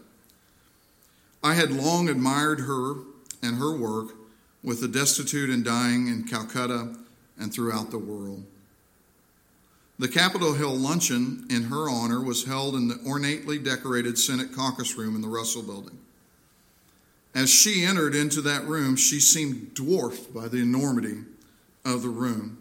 I 1.43 1.55
had 1.55 1.71
long 1.71 2.09
admired 2.09 2.61
her 2.61 2.95
and 3.43 3.59
her 3.59 3.77
work 3.77 4.15
with 4.63 4.81
the 4.81 4.89
destitute 4.89 5.51
and 5.51 5.65
dying 5.65 6.09
in 6.09 6.25
Calcutta 6.25 6.95
and 7.39 7.53
throughout 7.53 7.91
the 7.91 7.99
world. 7.99 8.45
The 9.99 10.09
Capitol 10.09 10.55
Hill 10.55 10.77
luncheon 10.77 11.47
in 11.51 11.65
her 11.65 11.91
honor 11.91 12.23
was 12.23 12.47
held 12.47 12.75
in 12.75 12.89
the 12.89 12.99
ornately 13.07 13.59
decorated 13.59 14.19
Senate 14.19 14.55
caucus 14.55 14.97
room 14.97 15.15
in 15.15 15.21
the 15.21 15.29
Russell 15.29 15.63
Building. 15.63 15.99
As 17.35 17.51
she 17.51 17.85
entered 17.85 18.15
into 18.15 18.41
that 18.41 18.65
room, 18.65 18.97
she 18.97 19.21
seemed 19.21 19.75
dwarfed 19.75 20.33
by 20.33 20.49
the 20.49 20.57
enormity 20.57 21.19
of 21.85 22.01
the 22.01 22.09
room. 22.09 22.60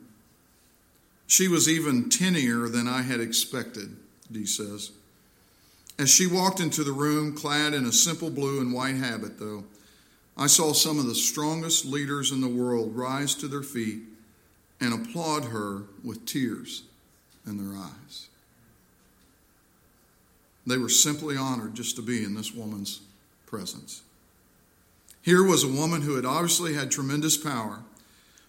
She 1.29 1.47
was 1.47 1.69
even 1.69 2.09
tinier 2.09 2.67
than 2.67 2.87
I 2.87 3.03
had 3.03 3.19
expected, 3.19 3.95
Dee 4.31 4.47
says. 4.47 4.89
As 5.99 6.09
she 6.09 6.25
walked 6.25 6.59
into 6.59 6.83
the 6.83 6.91
room, 6.91 7.35
clad 7.35 7.75
in 7.75 7.85
a 7.85 7.91
simple 7.91 8.31
blue 8.31 8.59
and 8.59 8.73
white 8.73 8.95
habit, 8.95 9.37
though, 9.37 9.63
I 10.35 10.47
saw 10.47 10.73
some 10.73 10.97
of 10.97 11.05
the 11.05 11.13
strongest 11.13 11.85
leaders 11.85 12.31
in 12.31 12.41
the 12.41 12.47
world 12.47 12.95
rise 12.95 13.35
to 13.35 13.47
their 13.47 13.61
feet 13.61 14.01
and 14.81 14.91
applaud 14.91 15.45
her 15.45 15.83
with 16.03 16.25
tears 16.25 16.81
in 17.45 17.57
their 17.57 17.79
eyes. 17.79 18.27
They 20.65 20.77
were 20.77 20.89
simply 20.89 21.37
honored 21.37 21.75
just 21.75 21.95
to 21.97 22.01
be 22.01 22.23
in 22.23 22.33
this 22.33 22.55
woman's 22.55 23.01
presence. 23.45 24.01
Here 25.21 25.43
was 25.43 25.63
a 25.63 25.67
woman 25.67 26.01
who 26.01 26.15
had 26.15 26.25
obviously 26.25 26.73
had 26.73 26.89
tremendous 26.89 27.37
power 27.37 27.83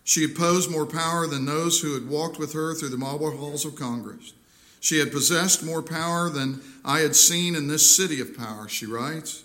she 0.04 0.22
had 0.22 0.34
posed 0.34 0.70
more 0.70 0.86
power 0.86 1.26
than 1.26 1.44
those 1.44 1.80
who 1.80 1.94
had 1.94 2.08
walked 2.08 2.38
with 2.38 2.52
her 2.52 2.74
through 2.74 2.88
the 2.88 2.96
marble 2.96 3.36
halls 3.36 3.64
of 3.64 3.76
Congress. 3.76 4.32
She 4.80 4.98
had 4.98 5.12
possessed 5.12 5.62
more 5.62 5.82
power 5.82 6.30
than 6.30 6.60
I 6.84 7.00
had 7.00 7.14
seen 7.14 7.54
in 7.54 7.68
this 7.68 7.94
city 7.94 8.20
of 8.20 8.36
power, 8.36 8.68
she 8.68 8.86
writes. 8.86 9.44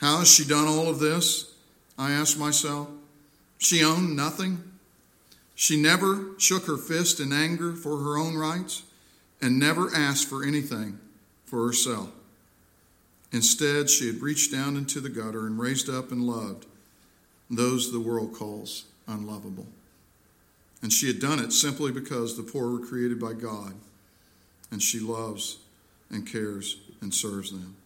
How 0.00 0.18
has 0.18 0.30
she 0.30 0.44
done 0.44 0.66
all 0.66 0.88
of 0.88 0.98
this? 0.98 1.52
I 1.98 2.12
asked 2.12 2.38
myself. 2.38 2.88
She 3.58 3.84
owned 3.84 4.16
nothing. 4.16 4.62
She 5.54 5.80
never 5.80 6.38
shook 6.38 6.66
her 6.66 6.76
fist 6.76 7.20
in 7.20 7.32
anger 7.32 7.72
for 7.72 7.98
her 7.98 8.18
own 8.18 8.36
rights 8.36 8.82
and 9.40 9.58
never 9.58 9.94
asked 9.94 10.28
for 10.28 10.44
anything 10.44 10.98
for 11.44 11.66
herself. 11.66 12.10
Instead, 13.32 13.90
she 13.90 14.06
had 14.06 14.22
reached 14.22 14.52
down 14.52 14.76
into 14.76 15.00
the 15.00 15.08
gutter 15.08 15.46
and 15.46 15.58
raised 15.58 15.88
up 15.88 16.10
and 16.10 16.24
loved 16.24 16.66
those 17.50 17.92
the 17.92 18.00
world 18.00 18.34
calls 18.34 18.84
unlovable. 19.06 19.66
And 20.82 20.92
she 20.92 21.06
had 21.06 21.20
done 21.20 21.38
it 21.38 21.52
simply 21.52 21.92
because 21.92 22.36
the 22.36 22.42
poor 22.42 22.70
were 22.70 22.86
created 22.86 23.18
by 23.20 23.32
God, 23.32 23.74
and 24.70 24.82
she 24.82 25.00
loves 25.00 25.58
and 26.10 26.26
cares 26.26 26.78
and 27.00 27.12
serves 27.12 27.50
them. 27.50 27.76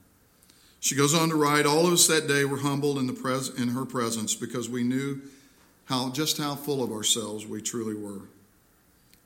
She 0.80 0.94
goes 0.94 1.14
on 1.14 1.28
to 1.28 1.37
write, 1.37 1.66
All 1.66 1.87
of 1.87 1.92
us 1.92 2.06
that 2.09 2.26
day 2.26 2.44
were 2.44 2.59
humbled 2.59 2.98
in, 2.98 3.06
the 3.06 3.12
pres- 3.12 3.50
in 3.50 3.68
her 3.68 3.85
presence 3.85 4.35
because 4.35 4.68
we 4.68 4.83
knew 4.83 5.20
how, 5.85 6.11
just 6.11 6.38
how 6.38 6.54
full 6.54 6.83
of 6.83 6.90
ourselves 6.90 7.46
we 7.46 7.61
truly 7.61 7.94
were. 7.94 8.22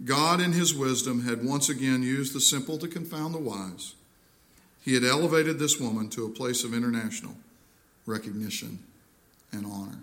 God, 0.04 0.40
in 0.40 0.52
his 0.52 0.74
wisdom, 0.74 1.24
had 1.24 1.44
once 1.44 1.68
again 1.68 2.02
used 2.02 2.35
the 2.35 2.40
simple 2.40 2.78
to 2.78 2.88
confound 2.88 3.35
the 3.35 3.38
wise. 3.38 3.94
He 4.83 4.94
had 4.94 5.04
elevated 5.04 5.59
this 5.59 5.80
woman 5.80 6.11
to 6.11 6.26
a 6.26 6.30
place 6.30 6.64
of 6.64 6.74
international 6.74 7.37
recognition 8.07 8.80
and 9.52 9.64
honor. 9.64 9.98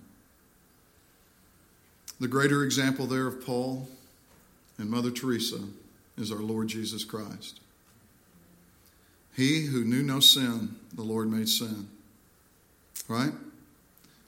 The 2.22 2.28
greater 2.28 2.64
example 2.64 3.08
there 3.08 3.26
of 3.26 3.44
Paul 3.44 3.90
and 4.78 4.92
Mother 4.92 5.10
Teresa 5.10 5.58
is 6.20 6.32
our 6.32 6.38
Lord 6.38 6.68
Jesus 6.68 7.04
Christ. 7.04 7.60
He 9.36 9.66
who 9.66 9.84
knew 9.84 10.04
no 10.04 10.20
sin, 10.20 10.76
the 10.94 11.02
Lord 11.02 11.32
made 11.32 11.50
sin. 11.50 11.88
Right? 13.08 13.32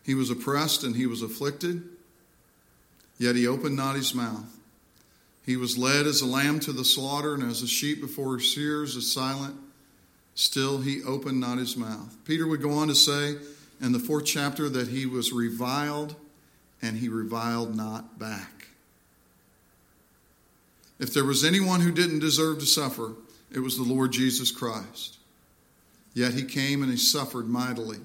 He 0.03 0.15
was 0.15 0.32
oppressed 0.32 0.84
and 0.84 0.95
he 0.95 1.06
was 1.06 1.21
afflicted, 1.21 1.84
yet 3.19 3.36
he 3.36 3.45
opened 3.45 3.75
not 3.75 3.95
his 3.95 4.15
mouth. 4.15 4.58
He 5.45 5.56
was 5.56 5.77
led 5.77 6.08
as 6.08 6.19
a 6.19 6.25
lamb 6.25 6.62
to 6.62 6.73
the 6.73 6.84
slaughter, 6.84 7.36
and 7.36 7.43
as 7.43 7.62
a 7.62 7.67
sheep 7.67 8.01
before 8.01 8.32
her 8.32 8.39
shears 8.39 8.95
is 8.95 9.13
silent, 9.13 9.56
still 10.34 10.79
he 10.79 11.03
opened 11.03 11.39
not 11.39 11.60
his 11.60 11.77
mouth. 11.77 12.17
Peter 12.25 12.47
would 12.47 12.63
go 12.63 12.71
on 12.71 12.88
to 12.88 12.95
say 12.95 13.36
in 13.79 13.91
the 13.91 13.99
fourth 13.99 14.25
chapter 14.25 14.67
that 14.67 14.88
he 14.88 15.06
was 15.06 15.32
reviled 15.32 16.15
and 16.84 16.98
he 16.98 17.08
reviled 17.08 17.76
not 17.76 18.19
back. 18.19 18.67
If 21.00 21.13
there 21.13 21.24
was 21.24 21.43
anyone 21.43 21.80
who 21.80 21.91
didn't 21.91 22.19
deserve 22.19 22.60
to 22.60 22.65
suffer, 22.65 23.13
it 23.52 23.60
was 23.60 23.78
the 23.78 23.84
Lord 23.84 24.12
Jesus 24.12 24.52
Christ. 24.52 25.17
Yet 26.13 26.34
he 26.34 26.43
came 26.43 26.84
and 26.84 26.91
he 26.91 26.98
suffered 26.98 27.48
mightily 27.48 28.00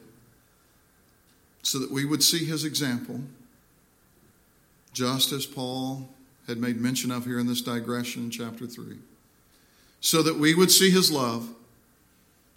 so 1.62 1.80
that 1.80 1.90
we 1.90 2.04
would 2.04 2.22
see 2.22 2.44
his 2.44 2.64
example, 2.64 3.20
just 4.92 5.32
as 5.32 5.44
Paul 5.44 6.08
had 6.46 6.58
made 6.58 6.80
mention 6.80 7.10
of 7.10 7.26
here 7.26 7.40
in 7.40 7.46
this 7.46 7.60
digression 7.60 8.24
in 8.24 8.30
chapter 8.30 8.66
3. 8.66 8.96
So 10.00 10.22
that 10.22 10.38
we 10.38 10.54
would 10.54 10.70
see 10.70 10.90
his 10.90 11.10
love, 11.10 11.48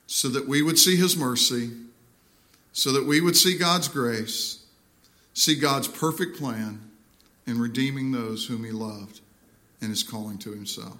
so 0.05 0.29
that 0.29 0.47
we 0.47 0.61
would 0.61 0.77
see 0.77 0.95
his 0.95 1.17
mercy, 1.17 1.71
so 2.73 2.91
that 2.91 3.05
we 3.05 3.19
would 3.19 3.35
see 3.35 3.57
God's 3.57 3.87
grace 3.87 4.60
see 5.33 5.55
God's 5.55 5.87
perfect 5.87 6.37
plan 6.37 6.81
in 7.47 7.59
redeeming 7.59 8.11
those 8.11 8.45
whom 8.45 8.63
he 8.63 8.71
loved 8.71 9.21
and 9.81 9.91
is 9.91 10.03
calling 10.03 10.37
to 10.39 10.51
himself. 10.51 10.97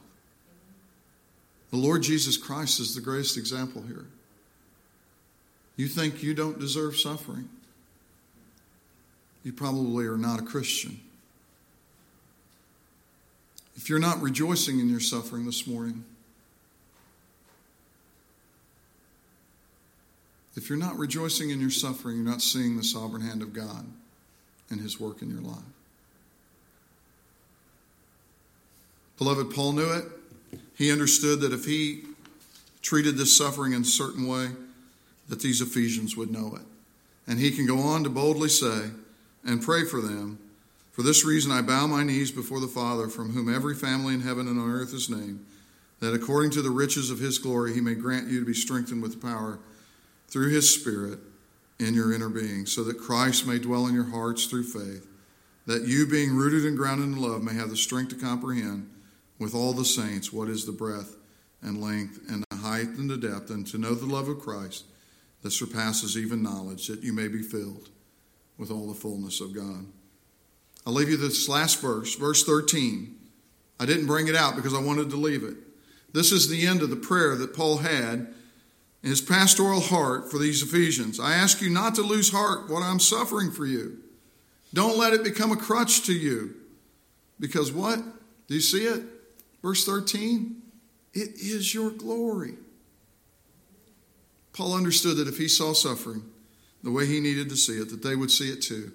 The 1.70 1.78
Lord 1.78 2.02
Jesus 2.02 2.38
Christ 2.38 2.80
is 2.80 2.96
the 2.96 3.02
greatest 3.02 3.38
example 3.38 3.84
here. 3.84 4.06
You 5.78 5.88
think 5.88 6.22
you 6.22 6.34
don't 6.34 6.60
deserve 6.60 6.98
suffering? 6.98 7.50
You 9.44 9.54
probably 9.54 10.06
are 10.06 10.17
not 10.17 10.39
a 10.39 10.44
Christian. 10.44 11.00
If 13.76 13.89
you're 13.89 14.00
not 14.00 14.22
rejoicing 14.22 14.80
in 14.80 14.89
your 14.89 15.00
suffering 15.00 15.46
this 15.46 15.65
morning, 15.65 16.04
if 20.56 20.70
you're 20.70 20.78
not 20.78 20.98
rejoicing 20.98 21.50
in 21.50 21.62
your 21.62 21.72
suffering, 21.72 22.17
you're 22.17 22.26
not 22.26 22.41
seeing 22.41 22.78
the 22.78 22.84
sovereign 22.84 23.24
hand 23.24 23.41
of 23.41 23.54
God 23.54 23.86
and 24.72 24.82
his 24.82 25.00
work 25.00 25.22
in 25.22 25.30
your 25.30 25.42
life. 25.42 25.60
Beloved, 29.18 29.54
Paul 29.54 29.74
knew 29.74 29.92
it. 29.92 30.06
He 30.76 30.92
understood 30.92 31.42
that 31.42 31.54
if 31.54 31.66
he 31.66 32.02
treated 32.82 33.18
this 33.18 33.38
suffering 33.38 33.74
in 33.74 33.84
a 33.84 33.86
certain 33.86 34.28
way, 34.28 34.48
that 35.30 35.42
these 35.42 35.62
Ephesians 35.62 36.18
would 36.18 36.32
know 36.32 36.56
it. 36.56 36.64
And 37.28 37.40
he 37.40 37.52
can 37.52 37.68
go 37.68 37.78
on 37.78 38.04
to 38.04 38.10
boldly 38.10 38.50
say 38.50 38.90
and 39.46 39.62
pray 39.62 39.86
for 39.86 40.02
them. 40.02 40.40
For 40.92 41.04
this 41.04 41.24
reason 41.24 41.52
I 41.52 41.62
bow 41.62 41.88
my 41.88 42.04
knees 42.04 42.32
before 42.32 42.60
the 42.60 42.68
Father, 42.68 43.08
from 43.08 43.32
whom 43.32 43.54
every 43.54 43.76
family 43.76 44.14
in 44.14 44.22
heaven 44.22 44.48
and 44.48 44.60
on 44.60 44.70
earth 44.70 44.94
is 44.94 45.10
named, 45.10 45.46
that 46.00 46.14
according 46.14 46.52
to 46.52 46.62
the 46.62 46.72
riches 46.72 47.12
of 47.12 47.20
his 47.20 47.38
glory 47.38 47.74
he 47.74 47.82
may 47.82 47.94
grant 47.94 48.28
you 48.28 48.40
to 48.40 48.46
be 48.46 48.54
strengthened 48.54 49.04
with 49.04 49.22
power 49.22 49.60
through 50.28 50.50
his 50.50 50.74
Spirit 50.74 51.20
in 51.82 51.94
your 51.94 52.13
inner 52.13 52.30
being, 52.30 52.65
so 52.65 52.84
that 52.84 53.00
Christ 53.00 53.46
may 53.46 53.60
dwell 53.60 53.88
in 53.88 53.94
your 53.94 54.10
hearts 54.10 54.46
through 54.46 54.63
faith, 54.63 55.08
that 55.65 55.88
you, 55.88 56.08
being 56.08 56.36
rooted 56.36 56.65
and 56.65 56.78
grounded 56.78 57.08
in 57.08 57.22
love, 57.22 57.44
may 57.44 57.54
have 57.54 57.70
the 57.70 57.76
strength 57.76 58.10
to 58.10 58.15
comprehend 58.15 58.89
with 59.39 59.56
all 59.56 59.74
the 59.74 59.86
saints 59.86 60.32
what 60.32 60.48
is 60.48 60.65
the 60.65 60.72
breadth 60.72 61.17
and 61.62 61.82
length 61.82 62.20
and 62.30 62.44
the 62.50 62.58
height 62.58 62.88
and 62.88 63.10
the 63.10 63.17
depth, 63.17 63.50
and 63.50 63.67
to 63.67 63.78
know 63.78 63.94
the 63.94 64.06
love 64.06 64.28
of 64.28 64.39
Christ 64.39 64.86
that 65.41 65.52
surpasses 65.52 66.17
even 66.17 66.44
knowledge, 66.44 66.88
that 66.88 67.04
you 67.04 67.13
may 67.13 67.28
be 67.28 67.41
filled 67.41 67.89
with 68.58 68.72
all 68.72 68.88
the 68.88 68.93
fullness 68.93 69.41
of 69.41 69.56
God. 69.56 69.86
I'll 70.86 70.93
leave 70.93 71.10
you 71.10 71.18
this 71.18 71.49
last 71.49 71.82
verse, 71.82 72.16
verse 72.16 72.43
13. 72.43 73.16
I 73.80 73.86
didn't 73.86 74.08
bring 74.08 74.28
it 74.28 74.36
out 74.36 74.56
because 74.56 74.74
I 74.74 74.82
wanted 74.82 75.10
to 75.10 75.16
leave 75.16 75.43
it. 75.43 75.58
This 76.14 76.32
is 76.32 76.49
the 76.49 76.68
end 76.68 76.82
of 76.82 76.89
the 76.89 76.95
prayer 76.95 77.36
that 77.36 77.56
Paul 77.56 77.78
had 77.78 78.34
his 79.02 79.22
pastoral 79.22 79.82
heart 79.82 80.30
for 80.30 80.38
these 80.38 80.62
Ephesians. 80.62 81.20
I 81.20 81.34
ask 81.34 81.62
you 81.62 81.70
not 81.70 81.95
to 81.95 82.02
lose 82.02 82.32
heart 82.32 82.70
what 82.70 82.84
I'm 82.84 82.99
suffering 82.99 83.52
for 83.52 83.66
you. 83.66 83.97
Don't 84.74 84.97
let 84.97 85.14
it 85.14 85.24
become 85.24 85.52
a 85.52 85.58
crutch 85.58 86.04
to 86.06 86.14
you. 86.14 86.56
Because 87.39 87.72
what? 87.72 87.99
Do 88.47 88.54
you 88.54 88.62
see 88.62 88.86
it? 88.86 89.04
Verse 89.62 89.86
13 89.86 90.58
it 91.14 91.32
is 91.36 91.74
your 91.74 91.91
glory. 91.91 92.54
Paul 94.54 94.74
understood 94.74 95.18
that 95.18 95.28
if 95.28 95.38
he 95.38 95.49
saw 95.49 95.74
suffering, 95.74 96.24
the 96.84 96.91
way 96.91 97.06
He 97.06 97.20
needed 97.20 97.49
to 97.49 97.56
see 97.56 97.74
it, 97.74 97.89
that 97.89 98.04
they 98.04 98.16
would 98.16 98.32
see 98.32 98.49
it 98.49 98.62
too 98.62 98.91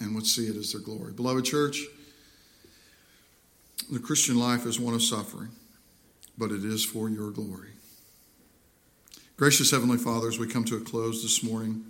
and 0.00 0.14
would 0.14 0.26
see 0.26 0.46
it 0.46 0.56
as 0.56 0.72
their 0.72 0.80
glory. 0.80 1.12
Beloved 1.12 1.44
church, 1.44 1.82
the 3.90 3.98
Christian 3.98 4.38
life 4.38 4.66
is 4.66 4.78
one 4.78 4.94
of 4.94 5.02
suffering, 5.02 5.50
but 6.36 6.50
it 6.50 6.64
is 6.64 6.84
for 6.84 7.08
your 7.08 7.30
glory. 7.30 7.71
Gracious 9.38 9.70
Heavenly 9.70 9.96
Father, 9.96 10.28
as 10.28 10.38
we 10.38 10.46
come 10.46 10.62
to 10.64 10.76
a 10.76 10.80
close 10.80 11.22
this 11.22 11.42
morning, 11.42 11.84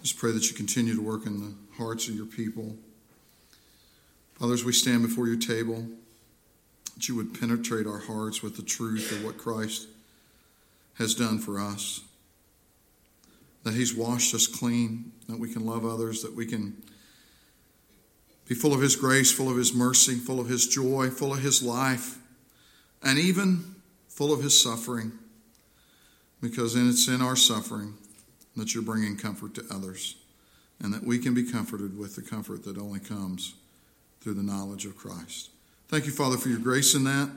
just 0.00 0.16
pray 0.16 0.30
that 0.30 0.48
you 0.48 0.56
continue 0.56 0.94
to 0.94 1.02
work 1.02 1.26
in 1.26 1.40
the 1.40 1.52
hearts 1.76 2.08
of 2.08 2.14
your 2.14 2.24
people. 2.24 2.76
Father, 4.34 4.54
as 4.54 4.64
we 4.64 4.72
stand 4.72 5.02
before 5.02 5.26
your 5.26 5.36
table, 5.36 5.84
that 6.94 7.08
you 7.08 7.16
would 7.16 7.38
penetrate 7.38 7.86
our 7.88 7.98
hearts 7.98 8.42
with 8.42 8.56
the 8.56 8.62
truth 8.62 9.10
of 9.10 9.24
what 9.24 9.36
Christ 9.36 9.88
has 10.98 11.16
done 11.16 11.40
for 11.40 11.58
us. 11.58 12.00
That 13.64 13.74
he's 13.74 13.94
washed 13.94 14.34
us 14.34 14.46
clean, 14.46 15.10
that 15.28 15.40
we 15.40 15.52
can 15.52 15.66
love 15.66 15.84
others, 15.84 16.22
that 16.22 16.34
we 16.34 16.46
can 16.46 16.80
be 18.48 18.54
full 18.54 18.72
of 18.72 18.80
his 18.80 18.94
grace, 18.94 19.32
full 19.32 19.50
of 19.50 19.56
his 19.56 19.74
mercy, 19.74 20.14
full 20.14 20.38
of 20.38 20.48
his 20.48 20.68
joy, 20.68 21.10
full 21.10 21.34
of 21.34 21.40
his 21.40 21.60
life, 21.60 22.18
and 23.02 23.18
even 23.18 23.74
full 24.08 24.32
of 24.32 24.42
his 24.42 24.62
suffering. 24.62 25.12
Because 26.44 26.76
it's 26.76 27.08
in 27.08 27.22
our 27.22 27.36
suffering 27.36 27.94
that 28.54 28.74
you're 28.74 28.82
bringing 28.82 29.16
comfort 29.16 29.54
to 29.54 29.64
others, 29.70 30.16
and 30.78 30.92
that 30.92 31.02
we 31.02 31.18
can 31.18 31.32
be 31.32 31.50
comforted 31.50 31.98
with 31.98 32.16
the 32.16 32.22
comfort 32.22 32.64
that 32.64 32.76
only 32.76 33.00
comes 33.00 33.54
through 34.20 34.34
the 34.34 34.42
knowledge 34.42 34.84
of 34.84 34.94
Christ. 34.94 35.48
Thank 35.88 36.04
you, 36.04 36.12
Father, 36.12 36.36
for 36.36 36.50
your 36.50 36.58
grace 36.58 36.94
in 36.94 37.04
that. 37.04 37.30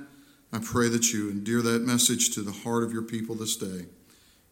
I 0.51 0.60
pray 0.60 0.89
that 0.89 1.14
you 1.14 1.30
endear 1.30 1.62
that 1.62 1.84
message 1.84 2.36
to 2.36 2.41
the 2.41 2.51
heart 2.51 2.84
of 2.84 2.91
your 2.91 3.01
people 3.01 3.34
this 3.34 3.55
day. 3.55 3.86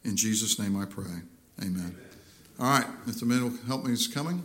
In 0.06 0.16
Jesus' 0.16 0.58
name 0.58 0.80
I 0.80 0.86
pray. 0.86 1.24
Amen. 1.62 1.94
All 2.58 2.80
right, 2.80 2.88
if 3.08 3.20
the 3.20 3.26
men 3.26 3.44
will 3.44 3.58
help 3.68 3.84
me 3.84 3.92
is 3.92 4.08
coming. 4.08 4.42